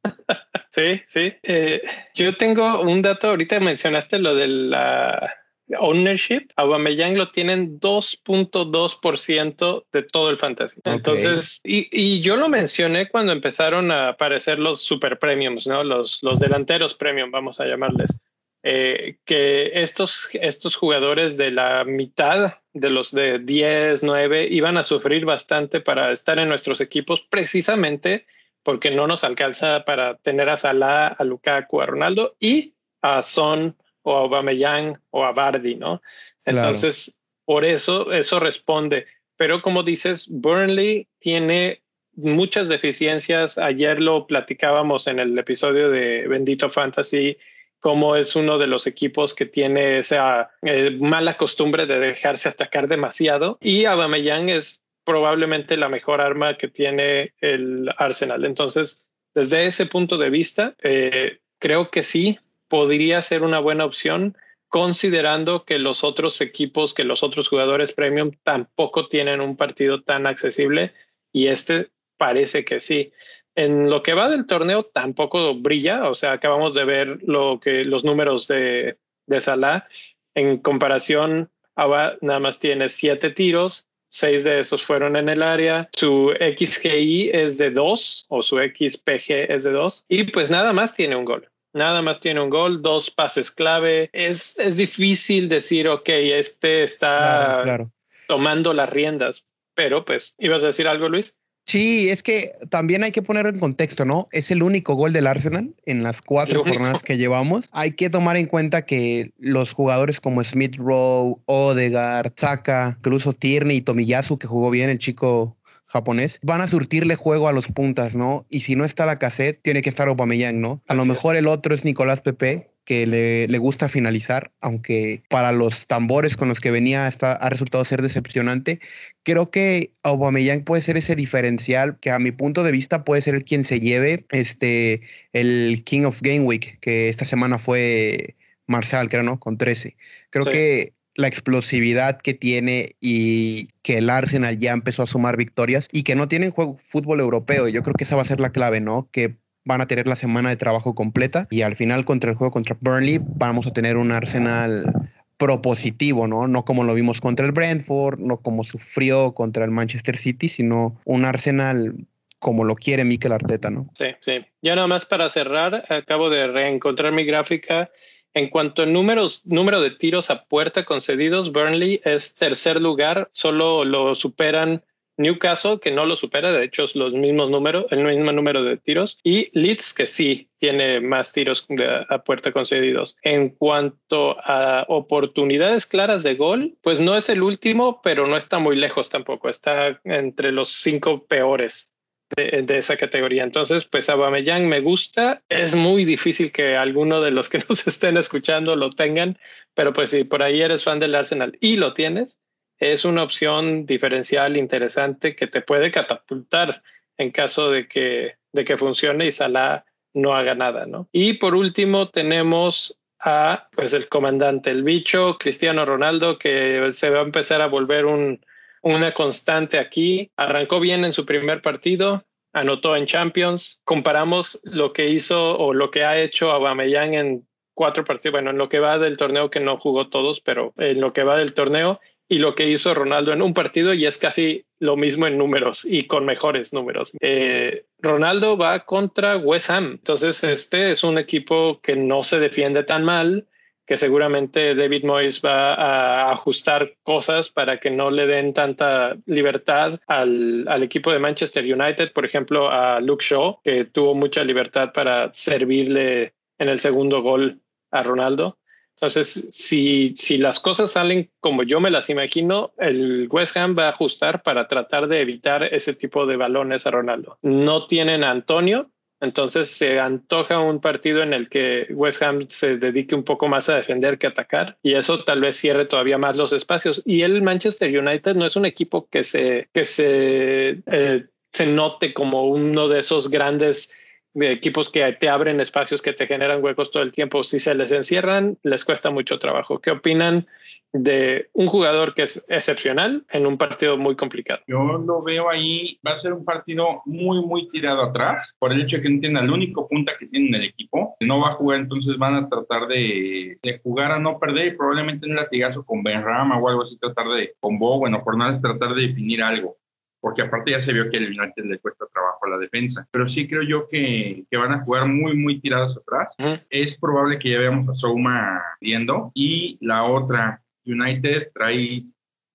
Sí, 0.69 1.01
sí. 1.07 1.33
Eh, 1.43 1.81
yo 2.13 2.35
tengo 2.35 2.81
un 2.81 3.01
dato, 3.01 3.29
ahorita 3.29 3.61
mencionaste 3.61 4.19
lo 4.19 4.35
de 4.35 4.47
la 4.47 5.33
ownership. 5.79 6.47
Aubameyang 6.55 7.17
lo 7.17 7.31
tienen 7.31 7.79
2.2% 7.79 9.85
de 9.91 10.03
todo 10.03 10.29
el 10.29 10.37
fantasy. 10.37 10.81
Entonces, 10.83 11.61
y, 11.63 11.87
y, 11.91 12.21
yo 12.21 12.35
lo 12.35 12.49
mencioné 12.49 13.09
cuando 13.09 13.31
empezaron 13.31 13.91
a 13.91 14.09
aparecer 14.09 14.59
los 14.59 14.81
super 14.81 15.17
premiums, 15.17 15.65
¿no? 15.67 15.83
Los, 15.83 16.21
los 16.23 16.39
delanteros 16.39 16.93
premium, 16.93 17.31
vamos 17.31 17.59
a 17.59 17.65
llamarles. 17.65 18.21
Eh, 18.67 19.17
que 19.25 19.79
estos, 19.81 20.27
estos 20.33 20.75
jugadores 20.75 21.37
de 21.37 21.51
la 21.51 21.83
mitad 21.83 22.61
de 22.73 22.89
los 22.89 23.11
de 23.11 23.37
10, 23.37 24.01
9 24.01 24.47
iban 24.49 24.77
a 24.77 24.83
sufrir 24.83 25.23
bastante 25.23 25.81
para 25.81 26.11
estar 26.11 26.39
en 26.39 26.49
nuestros 26.49 26.81
equipos 26.81 27.21
precisamente 27.21 28.25
porque 28.65 28.89
no 28.89 29.05
nos 29.05 29.23
alcanza 29.23 29.85
para 29.85 30.17
tener 30.17 30.49
a 30.49 30.57
Salah, 30.57 31.09
a 31.09 31.23
Lukaku, 31.23 31.81
a 31.81 31.85
Ronaldo 31.85 32.35
y 32.39 32.73
a 33.03 33.21
Son 33.21 33.77
o 34.01 34.17
a 34.17 34.21
Aubameyang 34.21 34.97
o 35.11 35.23
a 35.23 35.33
Bardi, 35.33 35.75
¿no? 35.75 36.01
Entonces, 36.45 37.15
por 37.45 37.63
eso, 37.63 38.11
eso 38.11 38.39
responde. 38.39 39.05
Pero 39.37 39.61
como 39.61 39.83
dices, 39.83 40.27
Burnley 40.29 41.07
tiene 41.19 41.83
muchas 42.15 42.67
deficiencias. 42.67 43.59
Ayer 43.59 44.01
lo 44.01 44.25
platicábamos 44.25 45.05
en 45.05 45.19
el 45.19 45.37
episodio 45.37 45.91
de 45.91 46.27
Bendito 46.27 46.67
Fantasy, 46.67 47.37
como 47.79 48.15
es 48.15 48.35
uno 48.35 48.57
de 48.57 48.65
los 48.65 48.87
equipos 48.87 49.35
que 49.35 49.45
tiene 49.45 49.99
esa 49.99 50.49
eh, 50.63 50.89
mala 50.99 51.37
costumbre 51.37 51.85
de 51.85 51.99
dejarse 51.99 52.49
atacar 52.49 52.87
demasiado. 52.87 53.59
Y 53.61 53.85
Aubameyang 53.85 54.49
es 54.49 54.81
probablemente 55.05 55.77
la 55.77 55.89
mejor 55.89 56.19
arma 56.19 56.57
que 56.57 56.67
tiene 56.67 57.33
el 57.39 57.89
Arsenal. 57.97 58.43
Entonces, 58.43 59.05
desde 59.33 59.67
ese 59.67 59.85
punto 59.85 60.17
de 60.17 60.29
vista, 60.29 60.75
eh, 60.81 61.39
creo 61.59 61.89
que 61.89 62.03
sí 62.03 62.39
podría 62.67 63.21
ser 63.21 63.43
una 63.43 63.59
buena 63.59 63.85
opción, 63.85 64.35
considerando 64.67 65.63
que 65.63 65.79
los 65.79 66.03
otros 66.03 66.41
equipos, 66.41 66.93
que 66.93 67.03
los 67.03 67.23
otros 67.23 67.47
jugadores 67.47 67.93
premium 67.93 68.31
tampoco 68.43 69.07
tienen 69.07 69.39
un 69.39 69.55
partido 69.55 70.01
tan 70.01 70.27
accesible 70.27 70.91
y 71.31 71.47
este 71.47 71.89
parece 72.17 72.65
que 72.65 72.79
sí. 72.79 73.13
En 73.55 73.89
lo 73.89 74.03
que 74.03 74.13
va 74.13 74.29
del 74.29 74.47
torneo 74.47 74.83
tampoco 74.83 75.55
brilla, 75.55 76.09
o 76.09 76.15
sea, 76.15 76.33
acabamos 76.33 76.73
de 76.73 76.83
ver 76.83 77.19
lo 77.23 77.59
que 77.61 77.85
los 77.85 78.03
números 78.03 78.47
de, 78.47 78.97
de 79.27 79.41
Salah 79.41 79.87
en 80.33 80.57
comparación, 80.57 81.49
nada 81.77 82.39
más 82.39 82.59
tiene 82.59 82.89
siete 82.89 83.29
tiros, 83.29 83.87
seis 84.15 84.45
de 84.45 84.59
esos 84.59 84.81
fueron 84.81 85.17
en 85.17 85.27
el 85.27 85.43
área, 85.43 85.89
su 85.93 86.33
XGI 86.39 87.31
es 87.33 87.57
de 87.57 87.69
dos 87.69 88.25
o 88.29 88.41
su 88.41 88.57
XPG 88.57 89.51
es 89.51 89.65
de 89.65 89.71
dos 89.71 90.05
y 90.07 90.23
pues 90.23 90.49
nada 90.49 90.71
más 90.71 90.95
tiene 90.95 91.17
un 91.17 91.25
gol. 91.25 91.49
Nada 91.73 92.01
más 92.01 92.21
tiene 92.21 92.39
un 92.39 92.49
gol, 92.49 92.81
dos 92.81 93.11
pases 93.11 93.51
clave. 93.51 94.09
Es, 94.13 94.57
es 94.59 94.77
difícil 94.77 95.49
decir, 95.49 95.89
ok, 95.89 96.07
este 96.07 96.83
está 96.83 97.89
tomando 98.29 98.73
las 98.73 98.89
riendas, 98.89 99.45
pero 99.73 100.05
pues, 100.05 100.35
¿ibas 100.39 100.63
a 100.63 100.67
decir 100.67 100.87
algo, 100.87 101.09
Luis? 101.09 101.35
Sí, 101.65 102.09
es 102.09 102.21
que 102.21 102.51
también 102.69 103.03
hay 103.03 103.11
que 103.11 103.23
poner 103.23 103.47
en 103.47 103.59
contexto, 103.59 104.05
¿no? 104.05 104.27
Es 104.31 104.51
el 104.51 104.61
único 104.61 104.93
gol 104.93 105.13
del 105.13 105.25
Arsenal 105.25 105.73
en 105.85 106.03
las 106.03 106.21
cuatro 106.21 106.63
jornadas 106.65 107.01
que 107.01 107.17
llevamos. 107.17 107.69
Hay 107.71 107.93
que 107.93 108.09
tomar 108.09 108.37
en 108.37 108.45
cuenta 108.45 108.85
que 108.85 109.33
los 109.39 109.73
jugadores 109.73 110.19
como 110.19 110.43
Smith 110.43 110.75
Rowe, 110.77 111.41
Odegaard, 111.45 112.33
Saka, 112.35 112.95
incluso 112.99 113.33
Tierney 113.33 113.77
y 113.77 113.81
Tomiyasu, 113.81 114.37
que 114.37 114.47
jugó 114.47 114.69
bien 114.69 114.89
el 114.89 114.99
chico 114.99 115.57
japonés, 115.87 116.39
van 116.43 116.61
a 116.61 116.67
surtirle 116.67 117.15
juego 117.15 117.47
a 117.47 117.53
los 117.53 117.67
puntas, 117.67 118.15
¿no? 118.15 118.45
Y 118.49 118.61
si 118.61 118.75
no 118.75 118.85
está 118.85 119.05
la 119.05 119.17
cassette, 119.17 119.61
tiene 119.61 119.81
que 119.81 119.89
estar 119.89 120.07
Aubameyang, 120.07 120.61
¿no? 120.61 120.83
A 120.87 120.93
lo 120.93 121.05
mejor 121.05 121.35
el 121.35 121.47
otro 121.47 121.73
es 121.73 121.83
Nicolás 121.83 122.21
Pepe, 122.21 122.74
que 122.85 123.07
le, 123.07 123.57
gusta 123.57 123.89
finalizar, 123.89 124.51
aunque 124.61 125.23
para 125.29 125.51
los 125.51 125.87
tambores 125.87 126.37
con 126.37 126.47
los 126.47 126.59
que 126.59 126.71
venía 126.71 127.07
está, 127.07 127.33
ha 127.33 127.49
resultado 127.49 127.83
ser 127.83 128.01
decepcionante. 128.01 128.79
Creo 129.23 129.49
que 129.49 129.91
Aubameyang 130.03 130.63
puede 130.63 130.83
ser 130.83 130.95
ese 130.95 131.15
diferencial 131.15 131.99
que 131.99 132.11
a 132.11 132.19
mi 132.19 132.31
punto 132.31 132.63
de 132.63 132.71
vista 132.71 133.03
puede 133.03 133.23
ser 133.23 133.43
quien 133.43 133.63
se 133.63 133.79
lleve 133.79 134.25
este, 134.29 135.01
el 135.33 135.83
King 135.83 136.03
of 136.03 136.21
Game 136.21 136.41
Week, 136.41 136.77
que 136.79 137.09
esta 137.09 137.25
semana 137.25 137.57
fue 137.57 138.35
Marcial, 138.67 139.09
creo, 139.09 139.23
¿no? 139.23 139.39
Con 139.39 139.57
13. 139.57 139.97
Creo 140.29 140.45
que 140.45 140.93
la 141.15 141.27
explosividad 141.27 142.19
que 142.19 142.33
tiene 142.33 142.95
y 142.99 143.69
que 143.81 143.97
el 143.99 144.09
Arsenal 144.09 144.59
ya 144.59 144.73
empezó 144.73 145.03
a 145.03 145.07
sumar 145.07 145.37
victorias 145.37 145.87
y 145.91 146.03
que 146.03 146.15
no 146.15 146.27
tienen 146.27 146.51
juego 146.51 146.77
fútbol 146.83 147.19
europeo. 147.19 147.67
Yo 147.67 147.81
creo 147.83 147.95
que 147.95 148.03
esa 148.03 148.15
va 148.15 148.21
a 148.21 148.25
ser 148.25 148.39
la 148.39 148.51
clave, 148.51 148.81
¿no? 148.81 149.09
Que 149.11 149.37
van 149.65 149.81
a 149.81 149.87
tener 149.87 150.07
la 150.07 150.15
semana 150.15 150.49
de 150.49 150.55
trabajo 150.55 150.95
completa 150.95 151.47
y 151.49 151.61
al 151.63 151.75
final 151.75 152.05
contra 152.05 152.29
el 152.29 152.37
juego 152.37 152.51
contra 152.51 152.77
Burnley 152.79 153.19
vamos 153.21 153.67
a 153.67 153.73
tener 153.73 153.97
un 153.97 154.11
Arsenal 154.11 154.93
propositivo, 155.37 156.27
¿no? 156.27 156.47
No 156.47 156.63
como 156.63 156.83
lo 156.83 156.93
vimos 156.93 157.19
contra 157.19 157.45
el 157.45 157.51
Brentford, 157.51 158.19
no 158.19 158.37
como 158.37 158.63
sufrió 158.63 159.33
contra 159.33 159.65
el 159.65 159.71
Manchester 159.71 160.17
City, 160.17 160.47
sino 160.47 161.01
un 161.03 161.25
Arsenal 161.25 161.95
como 162.39 162.63
lo 162.63 162.75
quiere 162.75 163.03
Mikel 163.03 163.31
Arteta, 163.31 163.69
¿no? 163.69 163.89
Sí, 163.97 164.07
sí. 164.21 164.45
Ya 164.61 164.75
nada 164.75 164.87
más 164.87 165.05
para 165.05 165.29
cerrar, 165.29 165.85
acabo 165.89 166.29
de 166.29 166.47
reencontrar 166.47 167.11
mi 167.11 167.25
gráfica 167.25 167.89
en 168.35 168.49
cuanto 168.49 168.83
a 168.83 168.85
números, 168.85 169.41
número 169.45 169.81
de 169.81 169.91
tiros 169.91 170.29
a 170.29 170.43
puerta 170.43 170.83
concedidos, 170.83 171.51
Burnley 171.51 172.01
es 172.03 172.35
tercer 172.35 172.81
lugar, 172.81 173.29
solo 173.31 173.85
lo 173.85 174.13
superan 174.13 174.83
Newcastle, 175.17 175.79
que 175.79 175.91
no 175.91 176.05
lo 176.05 176.15
supera, 176.15 176.51
de 176.51 176.63
hecho 176.63 176.83
es 176.83 176.95
los 176.95 177.13
mismos 177.13 177.49
números, 177.49 177.85
el 177.91 178.03
mismo 178.03 178.31
número 178.31 178.63
de 178.63 178.77
tiros, 178.77 179.19
y 179.23 179.49
Leeds, 179.57 179.93
que 179.93 180.07
sí 180.07 180.49
tiene 180.59 180.99
más 180.99 181.31
tiros 181.31 181.67
a 182.09 182.23
puerta 182.23 182.51
concedidos. 182.51 183.17
En 183.21 183.49
cuanto 183.49 184.37
a 184.43 184.85
oportunidades 184.87 185.85
claras 185.85 186.23
de 186.23 186.35
gol, 186.35 186.75
pues 186.81 186.99
no 186.99 187.15
es 187.15 187.29
el 187.29 187.43
último, 187.43 188.01
pero 188.01 188.27
no 188.27 188.37
está 188.37 188.59
muy 188.59 188.75
lejos 188.75 189.09
tampoco, 189.09 189.49
está 189.49 189.99
entre 190.03 190.51
los 190.51 190.69
cinco 190.69 191.25
peores 191.25 191.95
de, 192.35 192.77
esa 192.77 192.97
categoría. 192.97 193.43
Entonces, 193.43 193.85
pues 193.85 194.09
Aubameyang 194.09 194.67
me 194.67 194.81
gusta. 194.81 195.43
Es 195.49 195.75
muy 195.75 196.05
difícil 196.05 196.51
que 196.51 196.75
alguno 196.75 197.21
de 197.21 197.31
los 197.31 197.49
que 197.49 197.59
nos 197.69 197.87
estén 197.87 198.17
escuchando 198.17 198.75
lo 198.75 198.89
tengan, 198.89 199.37
pero 199.73 199.93
pues 199.93 200.09
si 200.09 200.23
por 200.23 200.41
ahí 200.41 200.61
eres 200.61 200.83
fan 200.83 200.99
del 200.99 201.15
Arsenal 201.15 201.57
y 201.59 201.77
lo 201.77 201.93
tienes, 201.93 202.39
es 202.79 203.05
una 203.05 203.23
opción 203.23 203.85
diferencial 203.85 204.57
interesante 204.57 205.35
que 205.35 205.47
te 205.47 205.61
puede 205.61 205.91
catapultar 205.91 206.81
en 207.17 207.31
caso 207.31 207.71
de 207.71 207.87
que, 207.87 208.35
de 208.51 208.65
que 208.65 208.77
funcione 208.77 209.27
y 209.27 209.31
Salah 209.31 209.85
no 210.13 210.35
haga 210.35 210.55
nada, 210.55 210.85
¿no? 210.85 211.07
Y 211.11 211.33
por 211.33 211.55
último 211.55 212.09
tenemos 212.09 212.99
a 213.19 213.69
pues 213.75 213.93
el 213.93 214.07
comandante, 214.07 214.69
el 214.69 214.83
bicho, 214.83 215.37
Cristiano 215.37 215.85
Ronaldo, 215.85 216.37
que 216.37 216.89
se 216.91 217.09
va 217.09 217.19
a 217.19 217.23
empezar 217.23 217.61
a 217.61 217.67
volver 217.67 218.05
un, 218.05 218.45
una 218.81 219.13
constante 219.13 219.79
aquí. 219.79 220.31
Arrancó 220.37 220.79
bien 220.79 221.05
en 221.05 221.13
su 221.13 221.25
primer 221.25 221.61
partido, 221.61 222.23
anotó 222.53 222.95
en 222.95 223.05
Champions. 223.05 223.81
Comparamos 223.83 224.59
lo 224.63 224.93
que 224.93 225.09
hizo 225.09 225.57
o 225.57 225.73
lo 225.73 225.91
que 225.91 226.05
ha 226.05 226.19
hecho 226.19 226.51
Aubameyang 226.51 227.13
en 227.15 227.47
cuatro 227.73 228.05
partidos, 228.05 228.33
bueno, 228.33 228.51
en 228.51 228.57
lo 228.57 228.69
que 228.69 228.79
va 228.79 228.99
del 228.99 229.17
torneo 229.17 229.49
que 229.49 229.59
no 229.59 229.77
jugó 229.77 230.07
todos, 230.09 230.39
pero 230.39 230.73
en 230.77 231.01
lo 231.01 231.11
que 231.11 231.23
va 231.23 231.35
del 231.35 231.53
torneo 231.53 231.99
y 232.27 232.39
lo 232.39 232.55
que 232.55 232.69
hizo 232.69 232.93
Ronaldo 232.93 233.33
en 233.33 233.41
un 233.41 233.53
partido 233.53 233.93
y 233.93 234.05
es 234.05 234.17
casi 234.17 234.65
lo 234.79 234.95
mismo 234.95 235.27
en 235.27 235.37
números 235.37 235.85
y 235.85 236.07
con 236.07 236.25
mejores 236.25 236.73
números. 236.73 237.11
Eh, 237.21 237.85
Ronaldo 237.99 238.57
va 238.57 238.85
contra 238.85 239.37
West 239.37 239.69
Ham, 239.69 239.91
entonces 239.93 240.43
este 240.43 240.89
es 240.89 241.03
un 241.03 241.17
equipo 241.17 241.79
que 241.81 241.95
no 241.95 242.23
se 242.23 242.39
defiende 242.39 242.83
tan 242.83 243.03
mal, 243.03 243.47
que 243.85 243.97
seguramente 243.97 244.73
David 244.73 245.03
Moyes 245.03 245.41
va 245.45 245.75
a 245.75 246.31
ajustar 246.31 246.95
cosas 247.03 247.49
para 247.49 247.79
que 247.79 247.91
no 247.91 248.09
le 248.09 248.25
den 248.25 248.53
tanta 248.53 249.15
libertad 249.27 249.99
al, 250.07 250.65
al, 250.67 250.81
equipo 250.81 251.11
de 251.11 251.19
Manchester 251.19 251.63
United, 251.63 252.11
por 252.11 252.25
ejemplo, 252.25 252.71
a 252.71 252.99
Luke 252.99 253.23
Shaw, 253.23 253.59
que 253.63 253.85
tuvo 253.85 254.15
mucha 254.15 254.43
libertad 254.43 254.91
para 254.91 255.31
servirle 255.35 256.33
en 256.57 256.69
el 256.69 256.79
segundo 256.79 257.21
gol 257.21 257.59
a 257.91 258.01
Ronaldo. 258.01 258.57
Entonces, 258.95 259.49
si, 259.51 260.13
si 260.15 260.37
las 260.37 260.59
cosas 260.59 260.91
salen 260.91 261.29
como 261.41 261.63
yo 261.63 261.79
me 261.79 261.91
las 261.91 262.09
imagino, 262.09 262.71
el 262.77 263.27
West 263.29 263.57
Ham 263.57 263.75
va 263.77 263.87
a 263.87 263.89
ajustar 263.89 264.41
para 264.41 264.67
tratar 264.67 265.07
de 265.07 265.21
evitar 265.21 265.63
ese 265.63 265.93
tipo 265.93 266.25
de 266.25 266.37
balones 266.37 266.87
a 266.87 266.91
Ronaldo. 266.91 267.37
No 267.41 267.87
tienen 267.87 268.23
a 268.23 268.31
Antonio, 268.31 268.89
entonces 269.19 269.69
se 269.69 269.99
antoja 269.99 270.59
un 270.59 270.79
partido 270.79 271.23
en 271.23 271.33
el 271.33 271.49
que 271.49 271.87
West 271.91 272.21
Ham 272.21 272.47
se 272.49 272.77
dedique 272.77 273.15
un 273.15 273.23
poco 273.23 273.47
más 273.47 273.69
a 273.69 273.75
defender 273.75 274.17
que 274.17 274.27
atacar 274.27 274.77
y 274.83 274.93
eso 274.93 275.23
tal 275.23 275.41
vez 275.41 275.57
cierre 275.57 275.85
todavía 275.85 276.17
más 276.17 276.37
los 276.37 276.53
espacios. 276.53 277.01
Y 277.05 277.21
el 277.23 277.41
Manchester 277.41 277.97
United 277.97 278.35
no 278.35 278.45
es 278.45 278.55
un 278.55 278.65
equipo 278.65 279.07
que 279.09 279.23
se, 279.23 279.69
que 279.73 279.83
se, 279.85 280.81
eh, 280.85 281.25
se 281.51 281.65
note 281.65 282.13
como 282.13 282.43
uno 282.45 282.87
de 282.87 282.99
esos 282.99 283.29
grandes 283.29 283.93
equipos 284.41 284.89
que 284.89 285.13
te 285.13 285.29
abren 285.29 285.59
espacios 285.59 286.01
que 286.01 286.13
te 286.13 286.27
generan 286.27 286.63
huecos 286.63 286.91
todo 286.91 287.03
el 287.03 287.11
tiempo. 287.11 287.43
Si 287.43 287.59
se 287.59 287.75
les 287.75 287.91
encierran, 287.91 288.57
les 288.63 288.85
cuesta 288.85 289.09
mucho 289.09 289.39
trabajo. 289.39 289.79
¿Qué 289.79 289.91
opinan 289.91 290.47
de 290.93 291.49
un 291.53 291.67
jugador 291.67 292.13
que 292.13 292.23
es 292.23 292.45
excepcional 292.47 293.25
en 293.29 293.45
un 293.45 293.57
partido 293.57 293.97
muy 293.97 294.15
complicado? 294.15 294.61
Yo 294.67 294.79
lo 295.05 295.21
veo 295.23 295.49
ahí, 295.49 295.99
va 296.05 296.13
a 296.13 296.19
ser 296.19 296.33
un 296.33 296.45
partido 296.45 297.01
muy, 297.05 297.45
muy 297.45 297.69
tirado 297.69 298.01
atrás, 298.01 298.55
por 298.59 298.71
el 298.71 298.81
hecho 298.81 298.97
de 298.97 299.03
que 299.03 299.09
no 299.09 299.19
tiene 299.19 299.39
el 299.39 299.49
único 299.49 299.87
punta 299.87 300.13
que 300.17 300.27
tiene 300.27 300.47
en 300.47 300.55
el 300.55 300.63
equipo. 300.63 301.15
No 301.19 301.41
va 301.41 301.49
a 301.49 301.55
jugar, 301.55 301.79
entonces 301.79 302.17
van 302.17 302.35
a 302.35 302.49
tratar 302.49 302.87
de, 302.87 303.57
de 303.61 303.79
jugar 303.79 304.11
a 304.11 304.19
no 304.19 304.39
perder 304.39 304.67
y 304.67 304.77
probablemente 304.77 305.25
en 305.25 305.33
un 305.33 305.37
latigazo 305.37 305.83
con 305.83 306.03
Benrama 306.03 306.57
o 306.57 306.69
algo 306.69 306.83
así, 306.83 306.97
tratar 306.97 307.27
de, 307.29 307.53
con 307.59 307.77
bueno, 307.77 308.23
por 308.23 308.37
nada, 308.37 308.59
tratar 308.61 308.95
de 308.95 309.07
definir 309.07 309.43
algo 309.43 309.77
porque 310.25 310.41
aparte 310.41 310.71
ya 310.71 310.81
se 310.81 310.91
vio 310.91 311.07
que 311.11 311.17
el 311.17 311.39
United 311.39 311.65
le 311.65 311.77
cuesta 311.77 312.07
trabajo 312.11 312.47
a 312.47 312.49
la 312.49 312.57
defensa. 312.57 313.07
Pero 313.11 313.29
sí 313.29 313.47
creo 313.47 313.61
yo 313.61 313.87
que, 313.87 314.43
que 314.49 314.57
van 314.57 314.71
a 314.71 314.83
jugar 314.83 315.05
muy, 315.05 315.37
muy 315.37 315.61
tirados 315.61 315.95
atrás. 315.95 316.33
Es 316.71 316.97
probable 316.97 317.37
que 317.37 317.51
ya 317.51 317.59
veamos 317.59 317.87
a 317.89 317.93
Souma 317.93 318.59
viendo. 318.81 319.31
Y 319.35 319.77
la 319.81 320.03
otra, 320.03 320.63
United 320.83 321.51
trae 321.53 322.05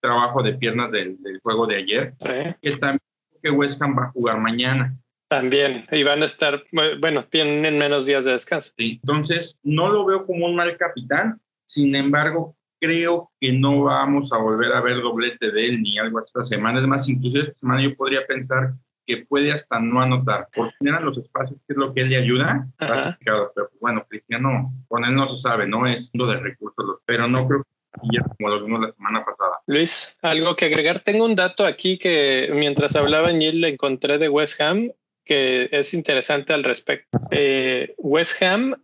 trabajo 0.00 0.42
de 0.42 0.54
piernas 0.54 0.90
del, 0.90 1.16
juego 1.44 1.68
de 1.68 1.76
ayer, 1.76 2.14
que 2.60 2.70
también 2.70 3.00
que 3.40 3.50
West 3.52 3.80
Ham 3.80 3.96
va 3.96 4.06
a 4.06 4.10
jugar 4.10 4.40
mañana. 4.40 4.92
También, 5.28 5.86
y 5.92 6.02
van 6.02 6.22
a 6.22 6.26
estar, 6.26 6.64
bueno, 6.72 7.24
tienen 7.26 7.78
menos 7.78 8.04
días 8.04 8.24
de 8.24 8.32
descanso. 8.32 8.72
entonces, 8.78 9.56
no 9.62 9.90
lo 9.90 10.04
veo 10.04 10.26
como 10.26 10.46
un 10.46 10.56
mal 10.56 10.76
capitán, 10.76 11.40
sin 11.66 11.94
embargo, 11.94 12.56
creo 12.80 13.30
que 13.40 13.52
no 13.52 13.82
vamos 13.84 14.32
a 14.32 14.38
volver 14.38 14.72
a 14.72 14.80
ver 14.80 15.00
doblete 15.00 15.50
de 15.50 15.66
él 15.66 15.82
ni 15.82 15.98
algo 15.98 16.20
esta 16.24 16.46
semana. 16.46 16.80
Es 16.80 16.86
más, 16.86 17.08
incluso 17.08 17.38
esta 17.38 17.58
semana 17.58 17.82
yo 17.82 17.94
podría 17.94 18.26
pensar 18.26 18.72
que 19.06 19.24
puede 19.28 19.52
hasta 19.52 19.80
no 19.80 20.00
anotar, 20.00 20.48
porque 20.54 20.74
eran 20.80 21.04
los 21.04 21.18
espacios, 21.18 21.58
que 21.66 21.72
es 21.72 21.76
lo 21.76 21.92
que 21.92 22.02
él 22.02 22.10
le 22.10 22.16
ayuda. 22.16 22.66
Pero 22.78 23.52
pues, 23.54 23.66
bueno, 23.80 24.06
Cristiano, 24.08 24.72
con 24.88 25.04
él 25.04 25.14
no 25.14 25.34
se 25.34 25.42
sabe, 25.42 25.66
no 25.66 25.86
es 25.86 26.10
lo 26.14 26.26
de 26.26 26.38
recursos, 26.38 27.00
pero 27.06 27.28
no 27.28 27.46
creo 27.46 27.62
que 27.62 28.18
como 28.38 28.48
lo 28.48 28.64
vimos 28.64 28.80
la 28.80 28.92
semana 28.92 29.24
pasada. 29.24 29.58
Luis, 29.66 30.16
algo 30.22 30.54
que 30.54 30.66
agregar. 30.66 31.00
Tengo 31.00 31.24
un 31.24 31.34
dato 31.34 31.66
aquí 31.66 31.98
que 31.98 32.50
mientras 32.54 32.94
hablaba 32.94 33.32
Neil 33.32 33.60
le 33.60 33.70
encontré 33.70 34.18
de 34.18 34.28
West 34.28 34.60
Ham 34.60 34.90
que 35.30 35.68
es 35.70 35.94
interesante 35.94 36.52
al 36.52 36.64
respecto. 36.64 37.20
Eh, 37.30 37.94
West 37.98 38.42
Ham 38.42 38.74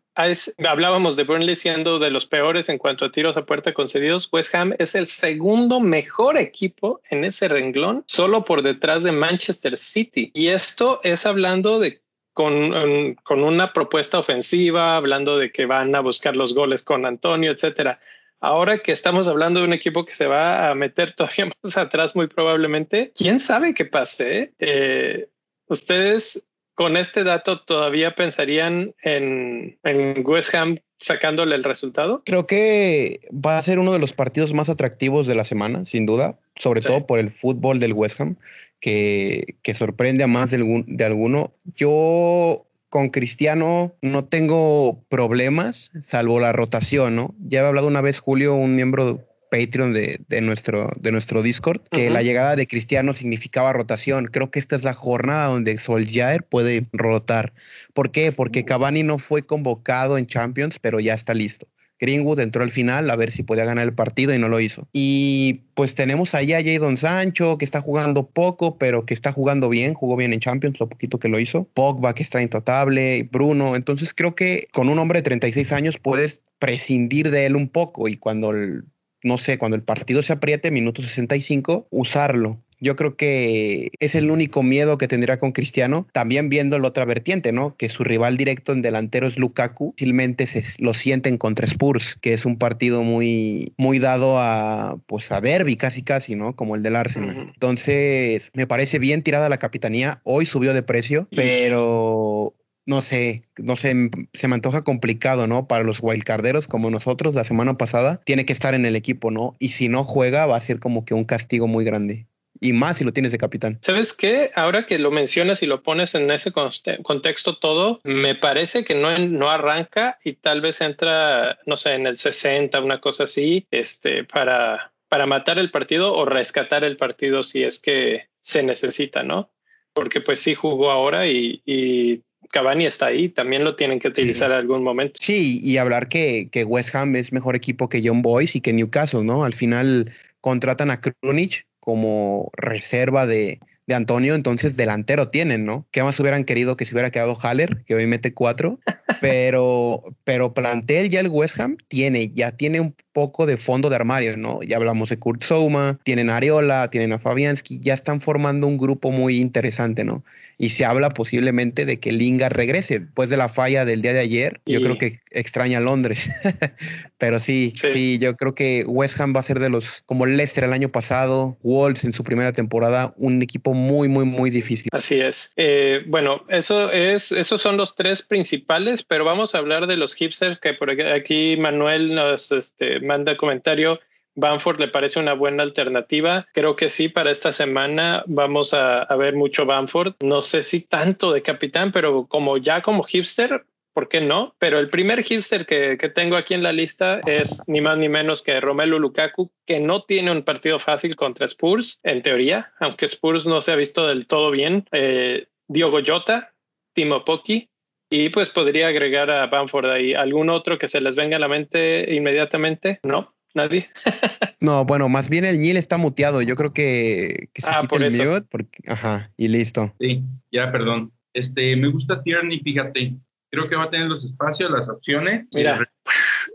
hablábamos 0.66 1.16
de 1.16 1.24
Burnley 1.24 1.56
siendo 1.56 1.98
de 1.98 2.10
los 2.10 2.26
peores 2.26 2.68
en 2.68 2.78
cuanto 2.78 3.04
a 3.04 3.12
tiros 3.12 3.36
a 3.36 3.44
puerta 3.44 3.74
concedidos. 3.74 4.28
West 4.32 4.54
Ham 4.54 4.74
es 4.78 4.94
el 4.94 5.06
segundo 5.06 5.80
mejor 5.80 6.38
equipo 6.38 7.00
en 7.10 7.24
ese 7.24 7.48
renglón, 7.48 8.04
solo 8.06 8.44
por 8.44 8.62
detrás 8.62 9.02
de 9.02 9.12
Manchester 9.12 9.76
City. 9.76 10.30
Y 10.34 10.48
esto 10.48 11.00
es 11.02 11.26
hablando 11.26 11.78
de 11.78 12.00
con, 12.32 13.14
con 13.24 13.42
una 13.42 13.72
propuesta 13.72 14.18
ofensiva, 14.18 14.96
hablando 14.96 15.38
de 15.38 15.50
que 15.50 15.64
van 15.64 15.94
a 15.94 16.00
buscar 16.00 16.36
los 16.36 16.54
goles 16.54 16.82
con 16.82 17.06
Antonio, 17.06 17.50
etcétera. 17.50 17.98
Ahora 18.40 18.78
que 18.78 18.92
estamos 18.92 19.26
hablando 19.26 19.60
de 19.60 19.66
un 19.66 19.72
equipo 19.72 20.04
que 20.04 20.14
se 20.14 20.26
va 20.26 20.68
a 20.68 20.74
meter 20.74 21.12
todavía 21.12 21.48
más 21.62 21.76
atrás, 21.78 22.14
muy 22.14 22.26
probablemente, 22.26 23.12
quién 23.16 23.40
sabe 23.40 23.72
qué 23.72 23.86
pase. 23.86 24.52
Eh, 24.58 25.28
ustedes 25.68 26.44
con 26.76 26.96
este 26.96 27.24
dato 27.24 27.62
todavía 27.62 28.14
pensarían 28.14 28.94
en, 29.02 29.78
en 29.82 30.22
West 30.24 30.54
Ham 30.54 30.78
sacándole 30.98 31.56
el 31.56 31.64
resultado? 31.64 32.22
Creo 32.24 32.46
que 32.46 33.20
va 33.32 33.58
a 33.58 33.62
ser 33.62 33.78
uno 33.78 33.92
de 33.92 33.98
los 33.98 34.12
partidos 34.12 34.52
más 34.52 34.68
atractivos 34.68 35.26
de 35.26 35.34
la 35.34 35.44
semana, 35.44 35.86
sin 35.86 36.06
duda, 36.06 36.38
sobre 36.54 36.82
todo 36.82 37.06
por 37.06 37.18
el 37.18 37.30
fútbol 37.30 37.80
del 37.80 37.94
West 37.94 38.20
Ham, 38.20 38.36
que, 38.78 39.56
que 39.62 39.74
sorprende 39.74 40.22
a 40.22 40.26
más 40.26 40.50
de, 40.50 40.84
de 40.86 41.04
alguno. 41.04 41.52
Yo 41.74 42.66
con 42.90 43.08
Cristiano 43.08 43.94
no 44.02 44.26
tengo 44.26 45.02
problemas, 45.08 45.90
salvo 46.00 46.40
la 46.40 46.52
rotación, 46.52 47.16
¿no? 47.16 47.34
Ya 47.40 47.62
he 47.62 47.66
hablado 47.66 47.88
una 47.88 48.02
vez, 48.02 48.20
Julio, 48.20 48.54
un 48.54 48.76
miembro 48.76 49.25
Patreon 49.50 49.92
de, 49.92 50.40
nuestro, 50.42 50.90
de 50.98 51.12
nuestro 51.12 51.42
Discord, 51.42 51.82
que 51.90 52.10
la 52.10 52.22
llegada 52.22 52.56
de 52.56 52.66
Cristiano 52.66 53.12
significaba 53.12 53.72
rotación. 53.72 54.26
Creo 54.26 54.50
que 54.50 54.58
esta 54.58 54.76
es 54.76 54.84
la 54.84 54.94
jornada 54.94 55.46
donde 55.46 55.76
Solskjaer 55.76 56.44
puede 56.44 56.86
rotar. 56.92 57.52
¿Por 57.94 58.10
qué? 58.10 58.32
Porque 58.32 58.64
Cavani 58.64 59.02
no 59.02 59.18
fue 59.18 59.46
convocado 59.46 60.18
en 60.18 60.26
Champions, 60.26 60.78
pero 60.78 61.00
ya 61.00 61.14
está 61.14 61.34
listo. 61.34 61.68
Greenwood 61.98 62.40
entró 62.40 62.62
al 62.62 62.70
final 62.70 63.08
a 63.10 63.16
ver 63.16 63.30
si 63.30 63.42
podía 63.42 63.64
ganar 63.64 63.84
el 63.84 63.94
partido 63.94 64.34
y 64.34 64.38
no 64.38 64.48
lo 64.48 64.60
hizo. 64.60 64.86
Y 64.92 65.64
pues 65.74 65.94
tenemos 65.94 66.34
ahí 66.34 66.52
a 66.52 66.62
Jadon 66.62 66.96
Sancho, 66.96 67.56
que 67.58 67.64
está 67.64 67.80
jugando 67.80 68.28
poco, 68.28 68.76
pero 68.78 69.06
que 69.06 69.14
está 69.14 69.32
jugando 69.32 69.68
bien, 69.68 69.94
jugó 69.94 70.16
bien 70.16 70.32
en 70.32 70.40
Champions, 70.40 70.78
lo 70.78 70.88
poquito 70.88 71.18
que 71.18 71.28
lo 71.28 71.38
hizo. 71.38 71.64
Pogba, 71.72 72.14
que 72.14 72.22
está 72.22 72.42
intratable, 72.42 73.28
Bruno. 73.32 73.76
Entonces 73.76 74.12
creo 74.12 74.34
que 74.34 74.68
con 74.72 74.88
un 74.88 74.98
hombre 74.98 75.20
de 75.20 75.24
36 75.24 75.72
años 75.72 75.98
puedes 75.98 76.42
prescindir 76.58 77.30
de 77.30 77.46
él 77.46 77.56
un 77.56 77.68
poco 77.68 78.08
y 78.08 78.16
cuando 78.16 78.50
el 78.50 78.84
no 79.26 79.36
sé, 79.36 79.58
cuando 79.58 79.76
el 79.76 79.82
partido 79.82 80.22
se 80.22 80.32
apriete, 80.32 80.70
minuto 80.70 81.02
65, 81.02 81.88
usarlo. 81.90 82.62
Yo 82.78 82.94
creo 82.94 83.16
que 83.16 83.88
es 84.00 84.14
el 84.14 84.30
único 84.30 84.62
miedo 84.62 84.98
que 84.98 85.08
tendría 85.08 85.38
con 85.38 85.52
Cristiano, 85.52 86.06
también 86.12 86.50
viendo 86.50 86.78
la 86.78 86.88
otra 86.88 87.06
vertiente, 87.06 87.50
¿no? 87.50 87.74
Que 87.76 87.88
su 87.88 88.04
rival 88.04 88.36
directo 88.36 88.72
en 88.72 88.82
delantero 88.82 89.26
es 89.26 89.38
Lukaku, 89.38 89.94
fácilmente 89.96 90.46
se 90.46 90.62
lo 90.82 90.92
sienten 90.92 91.38
contra 91.38 91.66
Spurs, 91.66 92.16
que 92.20 92.34
es 92.34 92.44
un 92.44 92.58
partido 92.58 93.02
muy, 93.02 93.72
muy 93.78 93.98
dado 93.98 94.38
a, 94.38 94.98
pues 95.06 95.32
a 95.32 95.40
derby 95.40 95.76
casi 95.76 96.02
casi, 96.02 96.34
¿no? 96.34 96.54
Como 96.54 96.76
el 96.76 96.82
del 96.82 96.96
Arsenal. 96.96 97.50
Entonces, 97.54 98.50
me 98.52 98.66
parece 98.66 98.98
bien 98.98 99.22
tirada 99.22 99.48
la 99.48 99.56
capitanía, 99.56 100.20
hoy 100.24 100.44
subió 100.44 100.74
de 100.74 100.82
precio, 100.82 101.28
pero 101.34 102.54
no 102.86 103.02
sé, 103.02 103.42
no 103.58 103.74
sé, 103.76 104.10
se 104.32 104.48
me 104.48 104.54
antoja 104.54 104.82
complicado, 104.82 105.46
¿no? 105.48 105.66
Para 105.66 105.84
los 105.84 105.98
wildcarderos 106.00 106.68
como 106.68 106.88
nosotros 106.90 107.34
la 107.34 107.44
semana 107.44 107.76
pasada, 107.76 108.20
tiene 108.24 108.46
que 108.46 108.52
estar 108.52 108.74
en 108.74 108.86
el 108.86 108.94
equipo, 108.94 109.30
¿no? 109.30 109.56
Y 109.58 109.70
si 109.70 109.88
no 109.88 110.04
juega, 110.04 110.46
va 110.46 110.56
a 110.56 110.60
ser 110.60 110.78
como 110.78 111.04
que 111.04 111.12
un 111.12 111.24
castigo 111.24 111.66
muy 111.66 111.84
grande. 111.84 112.26
Y 112.60 112.72
más 112.72 112.96
si 112.96 113.04
lo 113.04 113.12
tienes 113.12 113.32
de 113.32 113.38
capitán. 113.38 113.78
¿Sabes 113.82 114.14
qué? 114.14 114.50
Ahora 114.54 114.86
que 114.86 114.98
lo 114.98 115.10
mencionas 115.10 115.62
y 115.62 115.66
lo 115.66 115.82
pones 115.82 116.14
en 116.14 116.30
ese 116.30 116.52
contexto 116.52 117.58
todo, 117.58 118.00
me 118.04 118.34
parece 118.34 118.84
que 118.84 118.94
no, 118.94 119.18
no 119.18 119.50
arranca 119.50 120.18
y 120.24 120.34
tal 120.34 120.62
vez 120.62 120.80
entra, 120.80 121.58
no 121.66 121.76
sé, 121.76 121.94
en 121.94 122.06
el 122.06 122.16
60, 122.16 122.80
una 122.80 123.00
cosa 123.00 123.24
así, 123.24 123.66
este, 123.70 124.24
para, 124.24 124.92
para 125.08 125.26
matar 125.26 125.58
el 125.58 125.70
partido 125.70 126.14
o 126.14 126.24
rescatar 126.24 126.82
el 126.84 126.96
partido 126.96 127.42
si 127.42 127.62
es 127.62 127.78
que 127.78 128.28
se 128.40 128.62
necesita, 128.62 129.22
¿no? 129.22 129.50
Porque 129.92 130.20
pues 130.20 130.40
sí 130.40 130.54
jugó 130.54 130.90
ahora 130.90 131.26
y, 131.26 131.62
y 131.66 132.22
Cavani 132.50 132.86
está 132.86 133.06
ahí, 133.06 133.28
también 133.28 133.64
lo 133.64 133.76
tienen 133.76 134.00
que 134.00 134.08
utilizar 134.08 134.50
en 134.50 134.58
algún 134.58 134.82
momento. 134.82 135.18
Sí, 135.20 135.60
y 135.62 135.76
hablar 135.78 136.08
que, 136.08 136.48
que, 136.50 136.64
West 136.64 136.94
Ham 136.94 137.16
es 137.16 137.32
mejor 137.32 137.56
equipo 137.56 137.88
que 137.88 138.02
John 138.04 138.22
Boyce 138.22 138.58
y 138.58 138.60
que 138.60 138.72
Newcastle, 138.72 139.24
¿no? 139.24 139.44
Al 139.44 139.54
final 139.54 140.12
contratan 140.40 140.90
a 140.90 141.00
Krunic 141.00 141.66
como 141.80 142.50
reserva 142.56 143.26
de, 143.26 143.60
de 143.86 143.94
Antonio, 143.94 144.34
entonces 144.34 144.76
delantero 144.76 145.28
tienen, 145.28 145.64
¿no? 145.64 145.86
¿Qué 145.90 146.02
más 146.02 146.18
hubieran 146.18 146.44
querido 146.44 146.76
que 146.76 146.84
se 146.84 146.94
hubiera 146.94 147.10
quedado 147.10 147.36
Haller, 147.40 147.84
que 147.84 147.94
hoy 147.94 148.06
mete 148.06 148.34
cuatro? 148.34 148.80
Pero, 149.22 150.02
pero 150.24 150.52
plantel 150.52 151.08
ya 151.08 151.20
el 151.20 151.28
West 151.28 151.58
Ham 151.58 151.78
tiene, 151.88 152.28
ya 152.34 152.52
tiene 152.52 152.80
un 152.80 152.94
poco 153.16 153.46
de 153.46 153.56
fondo 153.56 153.88
de 153.88 153.96
armario, 153.96 154.36
¿no? 154.36 154.60
Ya 154.62 154.76
hablamos 154.76 155.08
de 155.08 155.18
Kurt 155.18 155.42
Souma, 155.42 155.98
tienen 156.02 156.28
a 156.28 156.36
Areola, 156.36 156.90
tienen 156.90 157.14
a 157.14 157.18
Fabianski, 157.18 157.80
ya 157.80 157.94
están 157.94 158.20
formando 158.20 158.66
un 158.66 158.76
grupo 158.76 159.10
muy 159.10 159.38
interesante, 159.40 160.04
¿no? 160.04 160.22
Y 160.58 160.68
se 160.68 160.84
habla 160.84 161.08
posiblemente 161.08 161.86
de 161.86 161.98
que 161.98 162.12
Lingard 162.12 162.52
regrese 162.52 162.98
después 162.98 163.30
de 163.30 163.38
la 163.38 163.48
falla 163.48 163.86
del 163.86 164.02
día 164.02 164.12
de 164.12 164.20
ayer. 164.20 164.60
Yo 164.66 164.82
creo 164.82 164.98
que 164.98 165.20
extraña 165.30 165.80
Londres, 165.80 166.28
pero 167.18 167.38
sí, 167.38 167.72
sí, 167.74 168.18
yo 168.18 168.36
creo 168.36 168.54
que 168.54 168.84
West 168.86 169.18
Ham 169.18 169.34
va 169.34 169.40
a 169.40 169.44
ser 169.44 169.60
de 169.60 169.70
los, 169.70 170.02
como 170.04 170.26
Leicester 170.26 170.64
el 170.64 170.74
año 170.74 170.90
pasado, 170.90 171.56
Wolves 171.62 172.04
en 172.04 172.12
su 172.12 172.22
primera 172.22 172.52
temporada, 172.52 173.14
un 173.16 173.40
equipo 173.40 173.72
muy, 173.72 174.08
muy, 174.08 174.26
muy 174.26 174.50
difícil. 174.50 174.90
Así 174.92 175.20
es. 175.20 175.52
Eh, 175.56 176.02
bueno, 176.06 176.44
eso 176.50 176.92
es, 176.92 177.32
esos 177.32 177.62
son 177.62 177.78
los 177.78 177.94
tres 177.94 178.20
principales, 178.20 179.04
pero 179.04 179.24
vamos 179.24 179.54
a 179.54 179.58
hablar 179.58 179.86
de 179.86 179.96
los 179.96 180.14
hipsters 180.14 180.58
que 180.58 180.74
por 180.74 180.90
aquí 180.90 181.56
Manuel 181.56 182.14
nos 182.14 182.52
este, 182.52 183.00
manda 183.06 183.36
comentario. 183.36 184.00
Banford 184.36 184.80
le 184.80 184.88
parece 184.88 185.18
una 185.18 185.32
buena 185.32 185.62
alternativa. 185.62 186.46
Creo 186.52 186.76
que 186.76 186.90
sí, 186.90 187.08
para 187.08 187.30
esta 187.30 187.52
semana 187.52 188.22
vamos 188.26 188.74
a, 188.74 189.06
ver 189.16 189.34
mucho 189.34 189.64
Banford. 189.64 190.14
No 190.22 190.42
sé 190.42 190.62
si 190.62 190.80
tanto 190.80 191.32
de 191.32 191.42
capitán, 191.42 191.90
pero 191.90 192.26
como 192.26 192.58
ya 192.58 192.82
como 192.82 193.02
hipster, 193.02 193.64
¿por 193.94 194.08
qué 194.08 194.20
no? 194.20 194.54
Pero 194.58 194.78
el 194.78 194.88
primer 194.88 195.22
hipster 195.22 195.64
que, 195.64 195.96
que, 195.98 196.10
tengo 196.10 196.36
aquí 196.36 196.52
en 196.52 196.62
la 196.62 196.72
lista 196.72 197.20
es 197.26 197.62
ni 197.66 197.80
más 197.80 197.96
ni 197.96 198.10
menos 198.10 198.42
que 198.42 198.60
Romelu 198.60 198.98
Lukaku, 198.98 199.50
que 199.64 199.80
no 199.80 200.02
tiene 200.02 200.30
un 200.30 200.42
partido 200.42 200.78
fácil 200.78 201.16
contra 201.16 201.46
Spurs, 201.46 201.98
en 202.02 202.20
teoría, 202.20 202.72
aunque 202.78 203.06
Spurs 203.06 203.46
no 203.46 203.62
se 203.62 203.72
ha 203.72 203.76
visto 203.76 204.06
del 204.06 204.26
todo 204.26 204.50
bien. 204.50 204.86
Eh, 204.92 205.46
Diogo 205.66 206.00
Jota, 206.06 206.52
Timo 206.92 207.24
Pocchi, 207.24 207.70
y 208.10 208.28
pues 208.28 208.50
podría 208.50 208.88
agregar 208.88 209.30
a 209.30 209.46
Bamford 209.46 209.90
ahí. 209.90 210.14
¿Algún 210.14 210.50
otro 210.50 210.78
que 210.78 210.88
se 210.88 211.00
les 211.00 211.16
venga 211.16 211.36
a 211.36 211.40
la 211.40 211.48
mente 211.48 212.14
inmediatamente? 212.14 213.00
No, 213.02 213.34
nadie. 213.54 213.88
no, 214.60 214.84
bueno, 214.84 215.08
más 215.08 215.28
bien 215.28 215.44
el 215.44 215.58
Nil 215.58 215.76
está 215.76 215.96
muteado. 215.96 216.42
Yo 216.42 216.54
creo 216.54 216.72
que, 216.72 217.48
que 217.52 217.62
se 217.62 217.70
ah, 217.70 217.82
por 217.88 218.04
el 218.04 218.12
mute 218.12 218.46
porque, 218.48 218.78
ajá, 218.86 219.32
y 219.36 219.48
listo. 219.48 219.92
Sí, 219.98 220.22
ya, 220.52 220.70
perdón. 220.70 221.12
Este, 221.32 221.76
me 221.76 221.88
gusta 221.88 222.22
Tierney, 222.22 222.60
fíjate. 222.60 223.14
Creo 223.50 223.68
que 223.68 223.76
va 223.76 223.84
a 223.84 223.90
tener 223.90 224.06
los 224.06 224.24
espacios, 224.24 224.70
las 224.70 224.88
opciones. 224.88 225.46
Mira, 225.52 225.88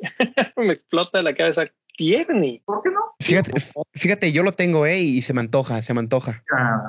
me 0.55 0.73
explota 0.73 1.21
la 1.21 1.33
cabeza. 1.33 1.65
Tierney. 1.97 2.61
¿Por 2.65 2.81
qué 2.83 2.89
no? 2.89 2.99
Fíjate, 3.19 3.51
fíjate, 3.93 4.31
yo 4.31 4.43
lo 4.43 4.51
tengo, 4.53 4.85
eh, 4.85 4.99
y 4.99 5.21
se 5.21 5.33
me 5.33 5.41
antoja, 5.41 5.81
se 5.81 5.93
me 5.93 5.99
antoja. 5.99 6.43
Ah, 6.51 6.81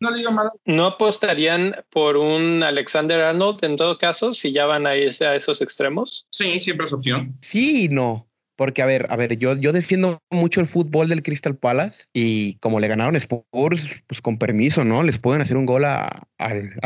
no 0.00 0.10
le 0.10 0.18
digo 0.18 0.32
mal. 0.32 0.50
¿No 0.64 0.86
apostarían 0.86 1.74
por 1.90 2.16
un 2.16 2.62
Alexander 2.62 3.20
Arnold 3.20 3.64
en 3.64 3.76
todo 3.76 3.98
caso 3.98 4.34
si 4.34 4.52
ya 4.52 4.66
van 4.66 4.86
a 4.86 4.96
irse 4.96 5.26
a 5.26 5.34
esos 5.34 5.60
extremos? 5.60 6.26
Sí, 6.30 6.60
siempre 6.60 6.86
es 6.86 6.92
opción. 6.92 7.36
Sí, 7.40 7.88
no. 7.90 8.26
Porque, 8.56 8.80
a 8.80 8.86
ver, 8.86 9.06
a 9.10 9.16
ver, 9.16 9.36
yo, 9.36 9.54
yo 9.56 9.72
defiendo 9.72 10.22
mucho 10.30 10.60
el 10.60 10.66
fútbol 10.66 11.08
del 11.08 11.22
Crystal 11.22 11.54
Palace 11.56 12.04
y 12.14 12.54
como 12.56 12.80
le 12.80 12.88
ganaron 12.88 13.14
Spurs, 13.16 14.02
pues 14.06 14.22
con 14.22 14.38
permiso, 14.38 14.82
¿no? 14.82 15.02
Les 15.02 15.18
pueden 15.18 15.42
hacer 15.42 15.58
un 15.58 15.66
gol 15.66 15.84
a, 15.84 16.26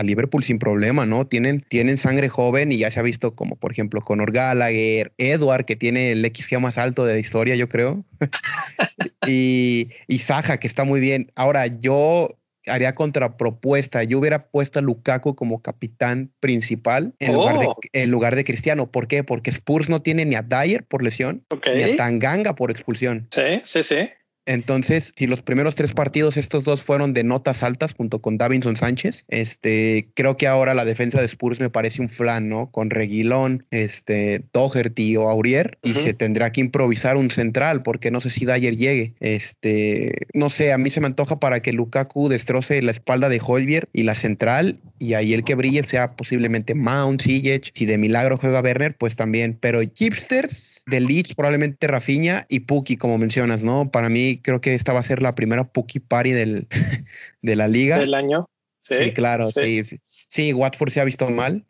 Liverpool 0.02 0.42
sin 0.42 0.58
problema, 0.58 1.06
¿no? 1.06 1.26
Tienen, 1.26 1.64
tienen 1.68 1.96
sangre 1.96 2.28
joven 2.28 2.72
y 2.72 2.78
ya 2.78 2.90
se 2.90 2.98
ha 2.98 3.04
visto 3.04 3.34
como, 3.34 3.56
por 3.56 3.70
ejemplo, 3.70 4.00
Conor 4.00 4.32
Gallagher, 4.32 5.12
Edward, 5.18 5.64
que 5.64 5.76
tiene 5.76 6.12
el 6.12 6.24
XG 6.24 6.58
más 6.60 6.78
alto 6.78 7.04
de 7.04 7.14
la 7.14 7.20
historia, 7.20 7.54
yo 7.54 7.68
creo, 7.68 8.04
y, 9.26 9.88
y 10.08 10.18
Saja, 10.18 10.58
que 10.58 10.66
está 10.66 10.84
muy 10.84 11.00
bien. 11.00 11.30
Ahora, 11.36 11.66
yo 11.66 12.39
haría 12.70 12.94
contrapropuesta. 12.94 14.02
Yo 14.04 14.18
hubiera 14.18 14.48
puesto 14.48 14.78
a 14.78 14.82
Lukaku 14.82 15.34
como 15.34 15.62
capitán 15.62 16.30
principal 16.40 17.14
en, 17.18 17.34
lugar, 17.34 17.58
de, 17.58 17.66
oh. 17.66 17.76
en 17.92 18.10
lugar 18.10 18.36
de 18.36 18.44
Cristiano. 18.44 18.90
¿Por 18.90 19.08
qué? 19.08 19.24
Porque 19.24 19.50
Spurs 19.50 19.88
no 19.88 20.02
tiene 20.02 20.24
ni 20.24 20.36
a 20.36 20.42
Dyer 20.42 20.84
por 20.84 21.02
lesión, 21.02 21.44
ni 21.74 21.82
a 21.82 21.96
Tanganga 21.96 22.54
por 22.54 22.70
expulsión. 22.70 23.28
Sí, 23.30 23.60
sí, 23.64 23.82
sí. 23.82 24.10
Entonces, 24.50 25.12
si 25.14 25.28
los 25.28 25.42
primeros 25.42 25.76
tres 25.76 25.92
partidos, 25.92 26.36
estos 26.36 26.64
dos 26.64 26.82
fueron 26.82 27.14
de 27.14 27.22
notas 27.22 27.62
altas 27.62 27.94
junto 27.94 28.20
con 28.20 28.36
Davinson 28.36 28.74
Sánchez, 28.74 29.24
este, 29.28 30.08
creo 30.14 30.36
que 30.36 30.48
ahora 30.48 30.74
la 30.74 30.84
defensa 30.84 31.20
de 31.20 31.26
Spurs 31.26 31.60
me 31.60 31.70
parece 31.70 32.02
un 32.02 32.08
flan, 32.08 32.48
¿no? 32.48 32.68
Con 32.72 32.90
Reguilón, 32.90 33.64
este, 33.70 34.42
Doherty 34.52 35.16
o 35.16 35.28
Aurier, 35.28 35.78
y 35.84 35.92
se 35.92 36.14
tendrá 36.14 36.50
que 36.50 36.62
improvisar 36.62 37.16
un 37.16 37.30
central, 37.30 37.84
porque 37.84 38.10
no 38.10 38.20
sé 38.20 38.28
si 38.28 38.44
Dyer 38.44 38.74
llegue. 38.74 39.14
Este, 39.20 40.26
no 40.34 40.50
sé, 40.50 40.72
a 40.72 40.78
mí 40.78 40.90
se 40.90 41.00
me 41.00 41.06
antoja 41.06 41.38
para 41.38 41.62
que 41.62 41.72
Lukaku 41.72 42.28
destroce 42.28 42.82
la 42.82 42.90
espalda 42.90 43.28
de 43.28 43.40
Holbier 43.40 43.88
y 43.92 44.02
la 44.02 44.16
central, 44.16 44.80
y 44.98 45.14
ahí 45.14 45.32
el 45.32 45.44
que 45.44 45.54
brille 45.54 45.84
sea 45.84 46.16
posiblemente 46.16 46.74
Mount, 46.74 47.22
Ziyech, 47.22 47.70
si 47.72 47.86
de 47.86 47.98
milagro 47.98 48.36
juega 48.36 48.60
Werner, 48.60 48.96
pues 48.96 49.14
también, 49.14 49.56
pero 49.60 49.80
hipsters 49.80 50.82
de 50.86 50.98
Leeds, 50.98 51.34
probablemente 51.36 51.86
Rafinha 51.86 52.46
y 52.48 52.60
Puki, 52.60 52.96
como 52.96 53.16
mencionas, 53.16 53.62
¿no? 53.62 53.92
Para 53.92 54.08
mí 54.08 54.39
creo 54.42 54.60
que 54.60 54.74
esta 54.74 54.92
va 54.92 55.00
a 55.00 55.04
ser 55.04 55.22
la 55.22 55.34
primera 55.34 55.64
Puki 55.64 56.00
Party 56.00 56.32
del, 56.32 56.68
de 57.42 57.56
la 57.56 57.68
liga. 57.68 57.98
Del 57.98 58.14
año. 58.14 58.48
Sí, 58.80 59.12
claro, 59.12 59.46
sí. 59.46 59.82
sí. 60.06 60.52
Watford 60.52 60.90
se 60.90 61.00
ha 61.00 61.04
visto 61.04 61.28
mal. 61.28 61.64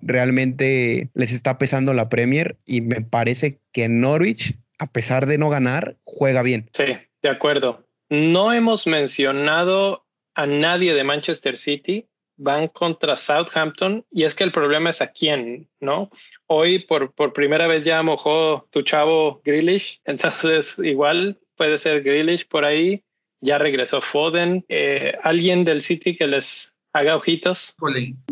realmente 0.00 1.10
les 1.14 1.30
está 1.30 1.58
pesando 1.58 1.92
la 1.92 2.08
Premier 2.08 2.56
y 2.66 2.80
me 2.80 3.00
parece 3.00 3.60
que 3.72 3.88
Norwich, 3.88 4.56
a 4.78 4.90
pesar 4.90 5.26
de 5.26 5.38
no 5.38 5.50
ganar, 5.50 5.96
juega 6.04 6.42
bien. 6.42 6.68
Sí, 6.72 6.96
de 7.22 7.28
acuerdo. 7.28 7.86
No 8.08 8.52
hemos 8.52 8.86
mencionado 8.86 10.04
a 10.34 10.46
nadie 10.46 10.94
de 10.94 11.04
Manchester 11.04 11.58
City 11.58 12.08
van 12.36 12.68
contra 12.68 13.16
Southampton 13.16 14.04
y 14.10 14.24
es 14.24 14.34
que 14.34 14.44
el 14.44 14.52
problema 14.52 14.90
es 14.90 15.00
a 15.00 15.12
quién, 15.12 15.68
¿no? 15.80 16.10
Hoy 16.46 16.80
por, 16.80 17.12
por 17.12 17.32
primera 17.32 17.66
vez 17.66 17.84
ya 17.84 18.02
mojó 18.02 18.66
tu 18.70 18.82
chavo 18.82 19.40
Grealish, 19.44 20.00
entonces 20.04 20.78
igual 20.78 21.38
puede 21.56 21.78
ser 21.78 22.02
Grealish 22.02 22.46
por 22.46 22.64
ahí, 22.64 23.02
ya 23.40 23.58
regresó 23.58 24.00
Foden, 24.00 24.64
eh, 24.68 25.12
alguien 25.22 25.64
del 25.64 25.82
City 25.82 26.16
que 26.16 26.26
les 26.26 26.74
haga 26.92 27.16
ojitos. 27.16 27.74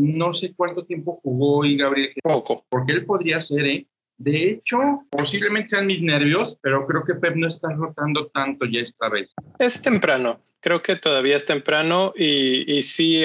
no 0.01 0.35
sé 0.35 0.55
cuánto 0.57 0.85
tiempo 0.85 1.21
jugó 1.23 1.59
hoy 1.59 1.77
Gabriel. 1.77 2.15
Poco. 2.23 2.65
Porque 2.69 2.93
él 2.93 3.05
podría 3.05 3.41
ser, 3.41 3.67
¿eh? 3.67 3.87
De 4.19 4.51
hecho, 4.51 4.79
posiblemente 5.11 5.71
sean 5.71 5.87
mis 5.87 6.01
nervios, 6.01 6.57
pero 6.63 6.87
creo 6.87 7.05
que 7.05 7.15
Pep 7.15 7.35
no 7.35 7.49
está 7.49 7.73
rotando 7.73 8.29
tanto 8.29 8.67
ya 8.67 8.81
esta 8.81 9.09
vez. 9.09 9.31
Es 9.59 9.83
temprano, 9.83 10.41
creo 10.61 10.81
que 10.81 10.95
todavía 10.95 11.37
es 11.37 11.45
temprano 11.45 12.13
y, 12.17 12.73
y 12.73 12.83
sí, 12.83 13.25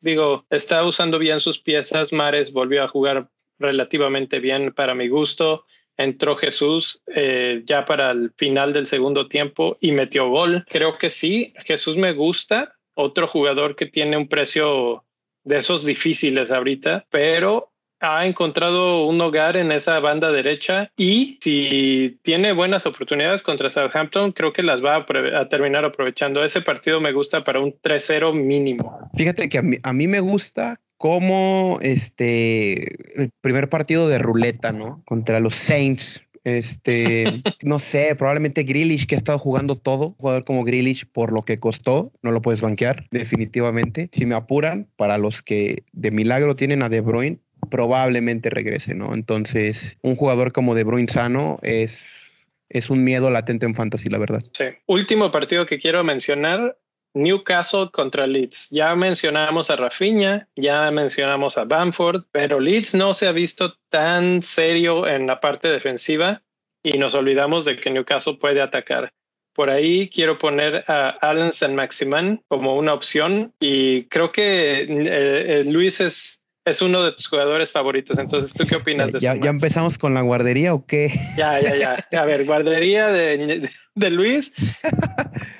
digo, 0.00 0.46
está 0.48 0.82
usando 0.82 1.18
bien 1.18 1.40
sus 1.40 1.58
piezas. 1.58 2.12
Mares 2.12 2.52
volvió 2.52 2.82
a 2.84 2.88
jugar 2.88 3.28
relativamente 3.58 4.40
bien 4.40 4.72
para 4.72 4.94
mi 4.94 5.08
gusto. 5.08 5.66
Entró 5.96 6.36
Jesús 6.36 7.02
eh, 7.14 7.62
ya 7.66 7.84
para 7.84 8.10
el 8.10 8.32
final 8.36 8.72
del 8.72 8.86
segundo 8.86 9.28
tiempo 9.28 9.76
y 9.80 9.92
metió 9.92 10.28
gol. 10.28 10.64
Creo 10.68 10.98
que 10.98 11.10
sí, 11.10 11.54
Jesús 11.64 11.96
me 11.96 12.12
gusta. 12.12 12.74
Otro 12.94 13.26
jugador 13.26 13.76
que 13.76 13.86
tiene 13.86 14.16
un 14.16 14.28
precio 14.28 15.04
de 15.44 15.58
esos 15.58 15.84
difíciles 15.84 16.50
ahorita, 16.50 17.06
pero 17.10 17.70
ha 18.00 18.26
encontrado 18.26 19.06
un 19.06 19.20
hogar 19.20 19.56
en 19.56 19.72
esa 19.72 19.98
banda 20.00 20.30
derecha 20.30 20.90
y 20.96 21.38
si 21.40 22.18
tiene 22.22 22.52
buenas 22.52 22.86
oportunidades 22.86 23.42
contra 23.42 23.70
Southampton, 23.70 24.32
creo 24.32 24.52
que 24.52 24.62
las 24.62 24.84
va 24.84 24.96
a, 24.96 25.48
terminar 25.48 25.84
aprovechando. 25.84 26.44
Ese 26.44 26.60
partido 26.60 27.00
me 27.00 27.12
gusta 27.12 27.44
para 27.44 27.60
un 27.60 27.72
3-0 27.72 28.34
mínimo. 28.34 29.08
Fíjate 29.14 29.48
que 29.48 29.58
a 29.58 29.62
mí, 29.62 29.76
a 29.82 29.92
mí 29.92 30.06
me 30.06 30.20
gusta 30.20 30.76
como 30.96 31.78
este 31.82 33.22
el 33.22 33.30
primer 33.40 33.68
partido 33.68 34.08
de 34.08 34.18
ruleta, 34.18 34.72
¿no? 34.72 35.02
Contra 35.04 35.40
los 35.40 35.54
Saints. 35.54 36.24
Este, 36.44 37.42
no 37.64 37.78
sé, 37.78 38.14
probablemente 38.16 38.64
Grealish 38.64 39.06
que 39.06 39.14
ha 39.14 39.18
estado 39.18 39.38
jugando 39.38 39.76
todo, 39.76 40.14
jugador 40.18 40.44
como 40.44 40.62
Grealish 40.62 41.06
por 41.06 41.32
lo 41.32 41.42
que 41.42 41.56
costó, 41.56 42.12
no 42.22 42.32
lo 42.32 42.42
puedes 42.42 42.60
banquear, 42.60 43.06
definitivamente. 43.10 44.10
Si 44.12 44.26
me 44.26 44.34
apuran, 44.34 44.86
para 44.96 45.16
los 45.16 45.42
que 45.42 45.84
de 45.92 46.10
milagro 46.10 46.54
tienen 46.54 46.82
a 46.82 46.90
De 46.90 47.00
Bruyne, 47.00 47.38
probablemente 47.70 48.50
regrese, 48.50 48.94
¿no? 48.94 49.14
Entonces, 49.14 49.98
un 50.02 50.16
jugador 50.16 50.52
como 50.52 50.74
De 50.74 50.84
Bruyne 50.84 51.10
sano 51.10 51.58
es, 51.62 52.48
es 52.68 52.90
un 52.90 53.04
miedo 53.04 53.30
latente 53.30 53.66
en 53.66 53.74
fantasy, 53.74 54.08
la 54.08 54.18
verdad. 54.18 54.42
Sí. 54.52 54.64
Último 54.86 55.32
partido 55.32 55.66
que 55.66 55.78
quiero 55.78 56.04
mencionar, 56.04 56.76
Newcastle 57.14 57.90
contra 57.90 58.26
Leeds. 58.26 58.68
Ya 58.70 58.94
mencionamos 58.94 59.70
a 59.70 59.76
Rafinha, 59.76 60.48
ya 60.56 60.90
mencionamos 60.90 61.56
a 61.56 61.64
Bamford, 61.64 62.24
pero 62.32 62.60
Leeds 62.60 62.94
no 62.94 63.14
se 63.14 63.26
ha 63.26 63.32
visto 63.32 63.76
tan 63.88 64.42
serio 64.42 65.06
en 65.06 65.26
la 65.26 65.40
parte 65.40 65.68
defensiva 65.68 66.42
y 66.82 66.98
nos 66.98 67.14
olvidamos 67.14 67.64
de 67.64 67.80
que 67.80 67.90
Newcastle 67.90 68.36
puede 68.36 68.60
atacar. 68.60 69.12
Por 69.54 69.70
ahí 69.70 70.08
quiero 70.08 70.36
poner 70.36 70.84
a 70.88 71.08
Alan 71.08 71.52
San 71.52 71.74
Maximan 71.74 72.42
como 72.48 72.76
una 72.76 72.92
opción 72.92 73.54
y 73.60 74.04
creo 74.06 74.32
que 74.32 74.82
eh, 74.82 74.86
eh, 74.88 75.64
Luis 75.64 76.00
es 76.00 76.43
es 76.64 76.82
uno 76.82 77.02
de 77.02 77.12
tus 77.12 77.28
jugadores 77.28 77.70
favoritos. 77.70 78.18
Entonces, 78.18 78.52
¿tú 78.52 78.66
qué 78.66 78.76
opinas 78.76 79.12
de 79.12 79.18
eso? 79.18 79.34
¿Ya 79.34 79.50
empezamos 79.50 79.98
con 79.98 80.14
la 80.14 80.22
guardería 80.22 80.74
o 80.74 80.86
qué? 80.86 81.12
Ya, 81.36 81.60
ya, 81.60 81.76
ya. 82.10 82.20
A 82.20 82.24
ver, 82.24 82.44
guardería 82.44 83.08
de, 83.08 83.68
de 83.94 84.10
Luis. 84.10 84.52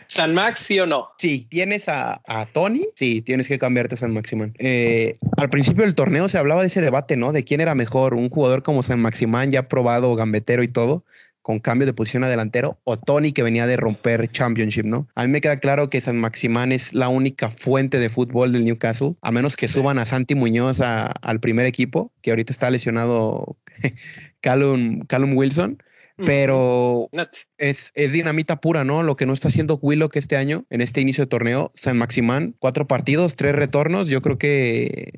¿San 0.07 0.35
Max, 0.35 0.61
sí 0.61 0.79
o 0.79 0.87
no? 0.87 1.09
Sí, 1.19 1.47
tienes 1.51 1.88
a, 1.88 2.23
a 2.27 2.47
Tony, 2.47 2.87
sí, 2.95 3.21
tienes 3.23 3.49
que 3.49 3.59
cambiarte 3.59 3.95
a 3.97 3.99
San 3.99 4.14
Maximán. 4.14 4.55
Eh, 4.59 5.19
al 5.37 5.51
principio 5.51 5.85
del 5.85 5.95
torneo 5.95 6.29
se 6.29 6.38
hablaba 6.38 6.61
de 6.61 6.69
ese 6.69 6.81
debate, 6.81 7.17
¿no? 7.17 7.33
De 7.33 7.45
quién 7.45 7.61
era 7.61 7.75
mejor, 7.75 8.14
un 8.14 8.31
jugador 8.31 8.62
como 8.62 8.83
San 8.83 9.01
Maximán, 9.01 9.51
ya 9.51 9.69
probado, 9.69 10.14
gambetero 10.14 10.62
y 10.62 10.69
todo, 10.69 11.05
con 11.44 11.61
cambio 11.61 11.85
de 11.85 11.92
posición 11.92 12.24
a 12.24 12.28
delantero 12.28 12.80
o 12.85 12.98
Tony 12.98 13.33
que 13.33 13.42
venía 13.42 13.66
de 13.66 13.76
romper 13.76 14.30
Championship, 14.30 14.87
¿no? 14.87 15.07
A 15.14 15.26
mí 15.26 15.28
me 15.30 15.42
queda 15.42 15.59
claro 15.59 15.90
que 15.90 16.00
San 16.00 16.18
Maximán 16.18 16.72
es 16.72 16.94
la 16.94 17.11
única 17.11 17.50
fuente 17.50 17.98
de 17.98 18.09
fútbol 18.09 18.50
del 18.52 18.64
Newcastle, 18.64 19.16
a 19.20 19.30
menos 19.30 19.54
que 19.54 19.68
suban 19.68 19.98
a 19.98 20.07
Santi 20.07 20.35
Muñoz 20.35 20.80
al 20.80 21.40
primer 21.40 21.66
equipo, 21.66 22.11
que 22.22 22.30
ahorita 22.30 22.50
está 22.50 22.70
lesionado 22.70 23.59
Callum, 24.40 25.00
Callum 25.07 25.37
Wilson. 25.37 25.78
Pero 26.24 27.11
es, 27.59 27.90
es, 27.94 28.12
dinamita 28.12 28.61
pura, 28.61 28.85
¿no? 28.85 29.02
Lo 29.02 29.16
que 29.16 29.26
no 29.26 29.33
está 29.33 29.48
haciendo 29.48 29.80
Willock 29.83 30.16
este 30.16 30.37
año, 30.37 30.64
en 30.70 30.80
este 30.80 31.00
inicio 31.00 31.24
de 31.24 31.28
torneo, 31.28 31.72
San 31.74 31.98
Maximán, 31.98 32.54
cuatro 32.61 32.87
partidos, 32.87 33.35
tres 33.35 33.57
retornos. 33.57 34.09
Yo 34.09 34.22
creo 34.22 34.38
que 34.38 35.11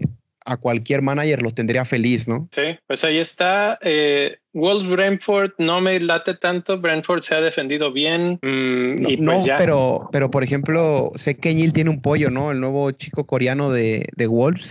a 0.47 0.57
cualquier 0.57 1.03
manager 1.03 1.43
lo 1.43 1.51
tendría 1.51 1.85
feliz, 1.85 2.27
¿no? 2.29 2.49
Sí, 2.53 2.79
pues 2.87 3.05
ahí 3.05 3.19
está. 3.19 3.79
Eh, 3.83 4.39
Wolves 4.53 4.87
Brentford 4.87 5.53
no 5.59 5.81
me 5.81 5.99
late 6.01 6.35
tanto. 6.35 6.81
Brentford 6.81 7.23
se 7.23 7.35
ha 7.35 7.41
defendido 7.41 7.93
bien. 7.93 8.39
Mm, 8.43 9.23
no, 9.23 9.33
pues 9.33 9.49
pero, 9.59 10.09
pero 10.13 10.31
por 10.31 10.45
ejemplo, 10.45 11.11
sé 11.17 11.37
que 11.37 11.53
Neil 11.53 11.73
tiene 11.73 11.91
un 11.91 12.01
pollo, 12.01 12.31
¿no? 12.31 12.53
El 12.53 12.61
nuevo 12.61 12.91
chico 12.93 13.27
coreano 13.27 13.71
de, 13.71 14.07
de 14.17 14.27
Wolves. 14.29 14.71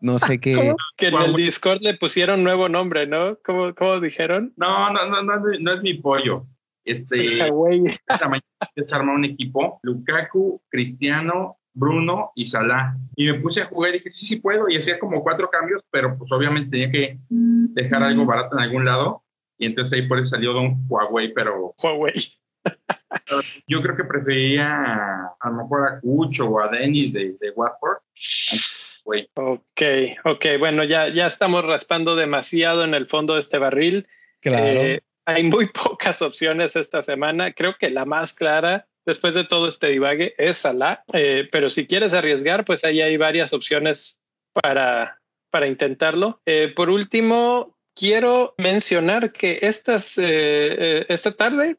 No 0.00 0.18
sé 0.18 0.38
qué. 0.40 0.72
Que 0.96 1.08
en 1.08 1.14
el 1.14 1.34
Discord 1.34 1.82
le 1.82 1.94
pusieron 1.94 2.42
nuevo 2.42 2.68
nombre, 2.68 3.06
¿no? 3.06 3.38
¿Cómo, 3.44 3.74
cómo 3.74 4.00
dijeron? 4.00 4.54
No, 4.56 4.90
no, 4.90 5.08
no, 5.08 5.22
no, 5.22 5.38
no 5.60 5.74
es 5.74 5.82
mi 5.82 5.94
pollo. 5.94 6.46
Este, 6.84 7.16
esta 7.84 8.28
mañana 8.28 8.42
se 8.74 8.94
armó 8.94 9.14
un 9.14 9.24
equipo, 9.24 9.80
Lukaku, 9.82 10.62
Cristiano, 10.68 11.58
Bruno 11.74 12.32
y 12.34 12.46
Salah. 12.46 12.96
Y 13.16 13.26
me 13.26 13.40
puse 13.40 13.62
a 13.62 13.66
jugar 13.66 13.90
y 13.90 13.98
dije, 13.98 14.10
sí, 14.12 14.26
sí 14.26 14.36
puedo. 14.36 14.68
Y 14.68 14.76
hacía 14.76 14.98
como 14.98 15.22
cuatro 15.22 15.50
cambios, 15.50 15.82
pero 15.90 16.16
pues 16.16 16.30
obviamente 16.32 16.70
tenía 16.70 16.90
que 16.90 17.18
dejar 17.28 18.02
algo 18.02 18.24
barato 18.24 18.56
en 18.56 18.62
algún 18.62 18.84
lado. 18.84 19.22
Y 19.58 19.66
entonces 19.66 19.92
ahí 19.92 20.08
por 20.08 20.18
eso 20.18 20.28
salió 20.28 20.52
Don 20.52 20.84
Huawei, 20.88 21.32
pero... 21.32 21.74
Huawei. 21.82 22.14
Yo 23.68 23.82
creo 23.82 23.96
que 23.96 24.04
prefería 24.04 24.66
a 25.38 25.50
lo 25.50 25.56
mejor 25.56 25.88
a 25.88 26.00
Cucho 26.00 26.46
o 26.46 26.60
a 26.60 26.68
Dennis 26.68 27.12
de, 27.12 27.36
de 27.40 27.50
Watford. 27.50 27.98
Ok, 29.34 29.82
ok, 30.24 30.46
bueno, 30.58 30.82
ya, 30.82 31.08
ya 31.08 31.26
estamos 31.26 31.64
raspando 31.64 32.16
demasiado 32.16 32.84
en 32.84 32.94
el 32.94 33.06
fondo 33.06 33.34
de 33.34 33.40
este 33.40 33.58
barril. 33.58 34.08
Claro. 34.40 34.80
Eh, 34.80 35.02
hay 35.26 35.44
muy 35.44 35.68
pocas 35.68 36.22
opciones 36.22 36.74
esta 36.76 37.02
semana. 37.02 37.52
Creo 37.52 37.76
que 37.78 37.90
la 37.90 38.04
más 38.04 38.32
clara 38.32 38.86
después 39.06 39.34
de 39.34 39.44
todo 39.44 39.68
este 39.68 39.88
divague 39.88 40.34
es 40.38 40.58
Salah, 40.58 41.04
eh, 41.12 41.48
pero 41.50 41.70
si 41.70 41.86
quieres 41.86 42.12
arriesgar, 42.12 42.64
pues 42.64 42.84
ahí 42.84 43.00
hay 43.00 43.16
varias 43.16 43.52
opciones 43.52 44.20
para, 44.52 45.20
para 45.50 45.66
intentarlo. 45.66 46.40
Eh, 46.46 46.72
por 46.74 46.90
último, 46.90 47.76
quiero 47.94 48.54
mencionar 48.58 49.32
que 49.32 49.58
estas, 49.62 50.18
eh, 50.18 51.06
esta 51.08 51.32
tarde 51.32 51.76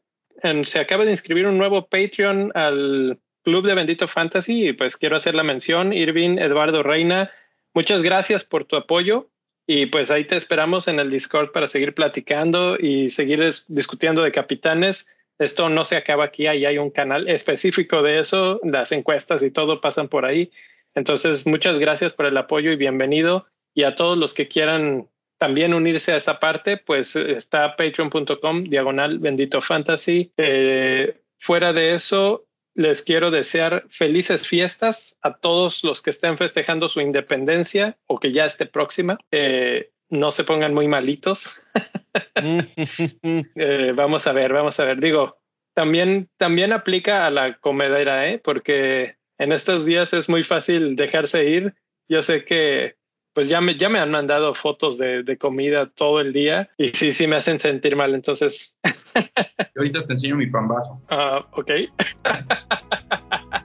se 0.64 0.80
acaba 0.80 1.04
de 1.04 1.12
inscribir 1.12 1.46
un 1.46 1.56
nuevo 1.56 1.86
Patreon 1.86 2.52
al 2.54 3.18
Club 3.42 3.66
de 3.66 3.74
Bendito 3.74 4.06
Fantasy 4.06 4.68
y 4.68 4.72
pues 4.74 4.96
quiero 4.96 5.16
hacer 5.16 5.34
la 5.34 5.42
mención, 5.42 5.92
Irving 5.92 6.38
Eduardo 6.38 6.82
Reina, 6.82 7.30
muchas 7.72 8.02
gracias 8.02 8.44
por 8.44 8.64
tu 8.64 8.76
apoyo. 8.76 9.30
Y 9.68 9.86
pues 9.86 10.12
ahí 10.12 10.24
te 10.24 10.36
esperamos 10.36 10.86
en 10.86 11.00
el 11.00 11.10
Discord 11.10 11.50
para 11.50 11.66
seguir 11.66 11.92
platicando 11.92 12.78
y 12.78 13.10
seguir 13.10 13.40
discutiendo 13.66 14.22
de 14.22 14.30
capitanes 14.30 15.08
esto 15.38 15.68
no 15.68 15.84
se 15.84 15.96
acaba 15.96 16.24
aquí, 16.24 16.46
ahí 16.46 16.64
hay 16.64 16.78
un 16.78 16.90
canal 16.90 17.28
específico 17.28 18.02
de 18.02 18.18
eso, 18.18 18.60
las 18.64 18.92
encuestas 18.92 19.42
y 19.42 19.50
todo 19.50 19.80
pasan 19.80 20.08
por 20.08 20.24
ahí. 20.24 20.50
Entonces, 20.94 21.46
muchas 21.46 21.78
gracias 21.78 22.12
por 22.14 22.26
el 22.26 22.36
apoyo 22.36 22.72
y 22.72 22.76
bienvenido. 22.76 23.46
Y 23.74 23.82
a 23.82 23.94
todos 23.94 24.16
los 24.16 24.32
que 24.32 24.48
quieran 24.48 25.08
también 25.38 25.74
unirse 25.74 26.12
a 26.12 26.16
esa 26.16 26.40
parte, 26.40 26.78
pues 26.78 27.14
está 27.16 27.76
patreon.com 27.76 28.64
diagonal 28.64 29.18
bendito 29.18 29.60
fantasy. 29.60 30.32
Eh, 30.38 31.20
fuera 31.38 31.74
de 31.74 31.92
eso, 31.92 32.46
les 32.74 33.02
quiero 33.02 33.30
desear 33.30 33.84
felices 33.90 34.48
fiestas 34.48 35.18
a 35.22 35.36
todos 35.36 35.84
los 35.84 36.00
que 36.00 36.10
estén 36.10 36.38
festejando 36.38 36.88
su 36.88 37.00
independencia 37.00 37.98
o 38.06 38.18
que 38.18 38.32
ya 38.32 38.46
esté 38.46 38.64
próxima. 38.64 39.18
Eh, 39.30 39.90
no 40.08 40.30
se 40.30 40.44
pongan 40.44 40.72
muy 40.72 40.88
malitos. 40.88 41.50
Eh, 43.56 43.92
vamos 43.94 44.26
a 44.26 44.32
ver, 44.32 44.52
vamos 44.52 44.78
a 44.80 44.84
ver. 44.84 45.00
Digo, 45.00 45.38
también, 45.74 46.28
también 46.36 46.72
aplica 46.72 47.26
a 47.26 47.30
la 47.30 47.58
comedera, 47.58 48.28
¿eh? 48.28 48.40
porque 48.42 49.16
en 49.38 49.52
estos 49.52 49.84
días 49.84 50.12
es 50.12 50.28
muy 50.28 50.42
fácil 50.42 50.96
dejarse 50.96 51.44
ir. 51.44 51.74
Yo 52.08 52.22
sé 52.22 52.44
que 52.44 52.96
pues 53.36 53.50
ya 53.50 53.60
me, 53.60 53.76
ya 53.76 53.90
me 53.90 53.98
han 53.98 54.10
mandado 54.10 54.54
fotos 54.54 54.96
de, 54.96 55.22
de 55.22 55.36
comida 55.36 55.90
todo 55.94 56.22
el 56.22 56.32
día 56.32 56.70
y 56.78 56.88
sí, 56.88 57.12
sí 57.12 57.26
me 57.26 57.36
hacen 57.36 57.60
sentir 57.60 57.94
mal. 57.94 58.14
Entonces. 58.14 58.78
ahorita 59.76 60.06
te 60.06 60.14
enseño 60.14 60.36
mi 60.36 60.46
pambazo. 60.46 61.02
Ah, 61.10 61.44
ok. 61.52 61.70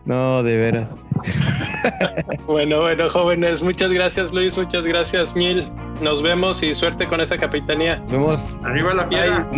no, 0.05 0.43
de 0.43 0.57
veras. 0.57 0.93
bueno, 2.47 2.81
bueno, 2.81 3.09
jóvenes, 3.09 3.63
muchas 3.63 3.91
gracias 3.91 4.33
Luis, 4.33 4.57
muchas 4.57 4.85
gracias 4.85 5.37
Neil. 5.37 5.65
Nos 6.01 6.21
vemos 6.21 6.61
y 6.61 6.75
suerte 6.75 7.05
con 7.05 7.21
esa 7.21 7.37
capitanía. 7.37 7.95
Nos 7.95 8.11
vemos. 8.11 8.57
Arriba 8.63 8.93
la 8.93 9.07
piedra. 9.07 9.49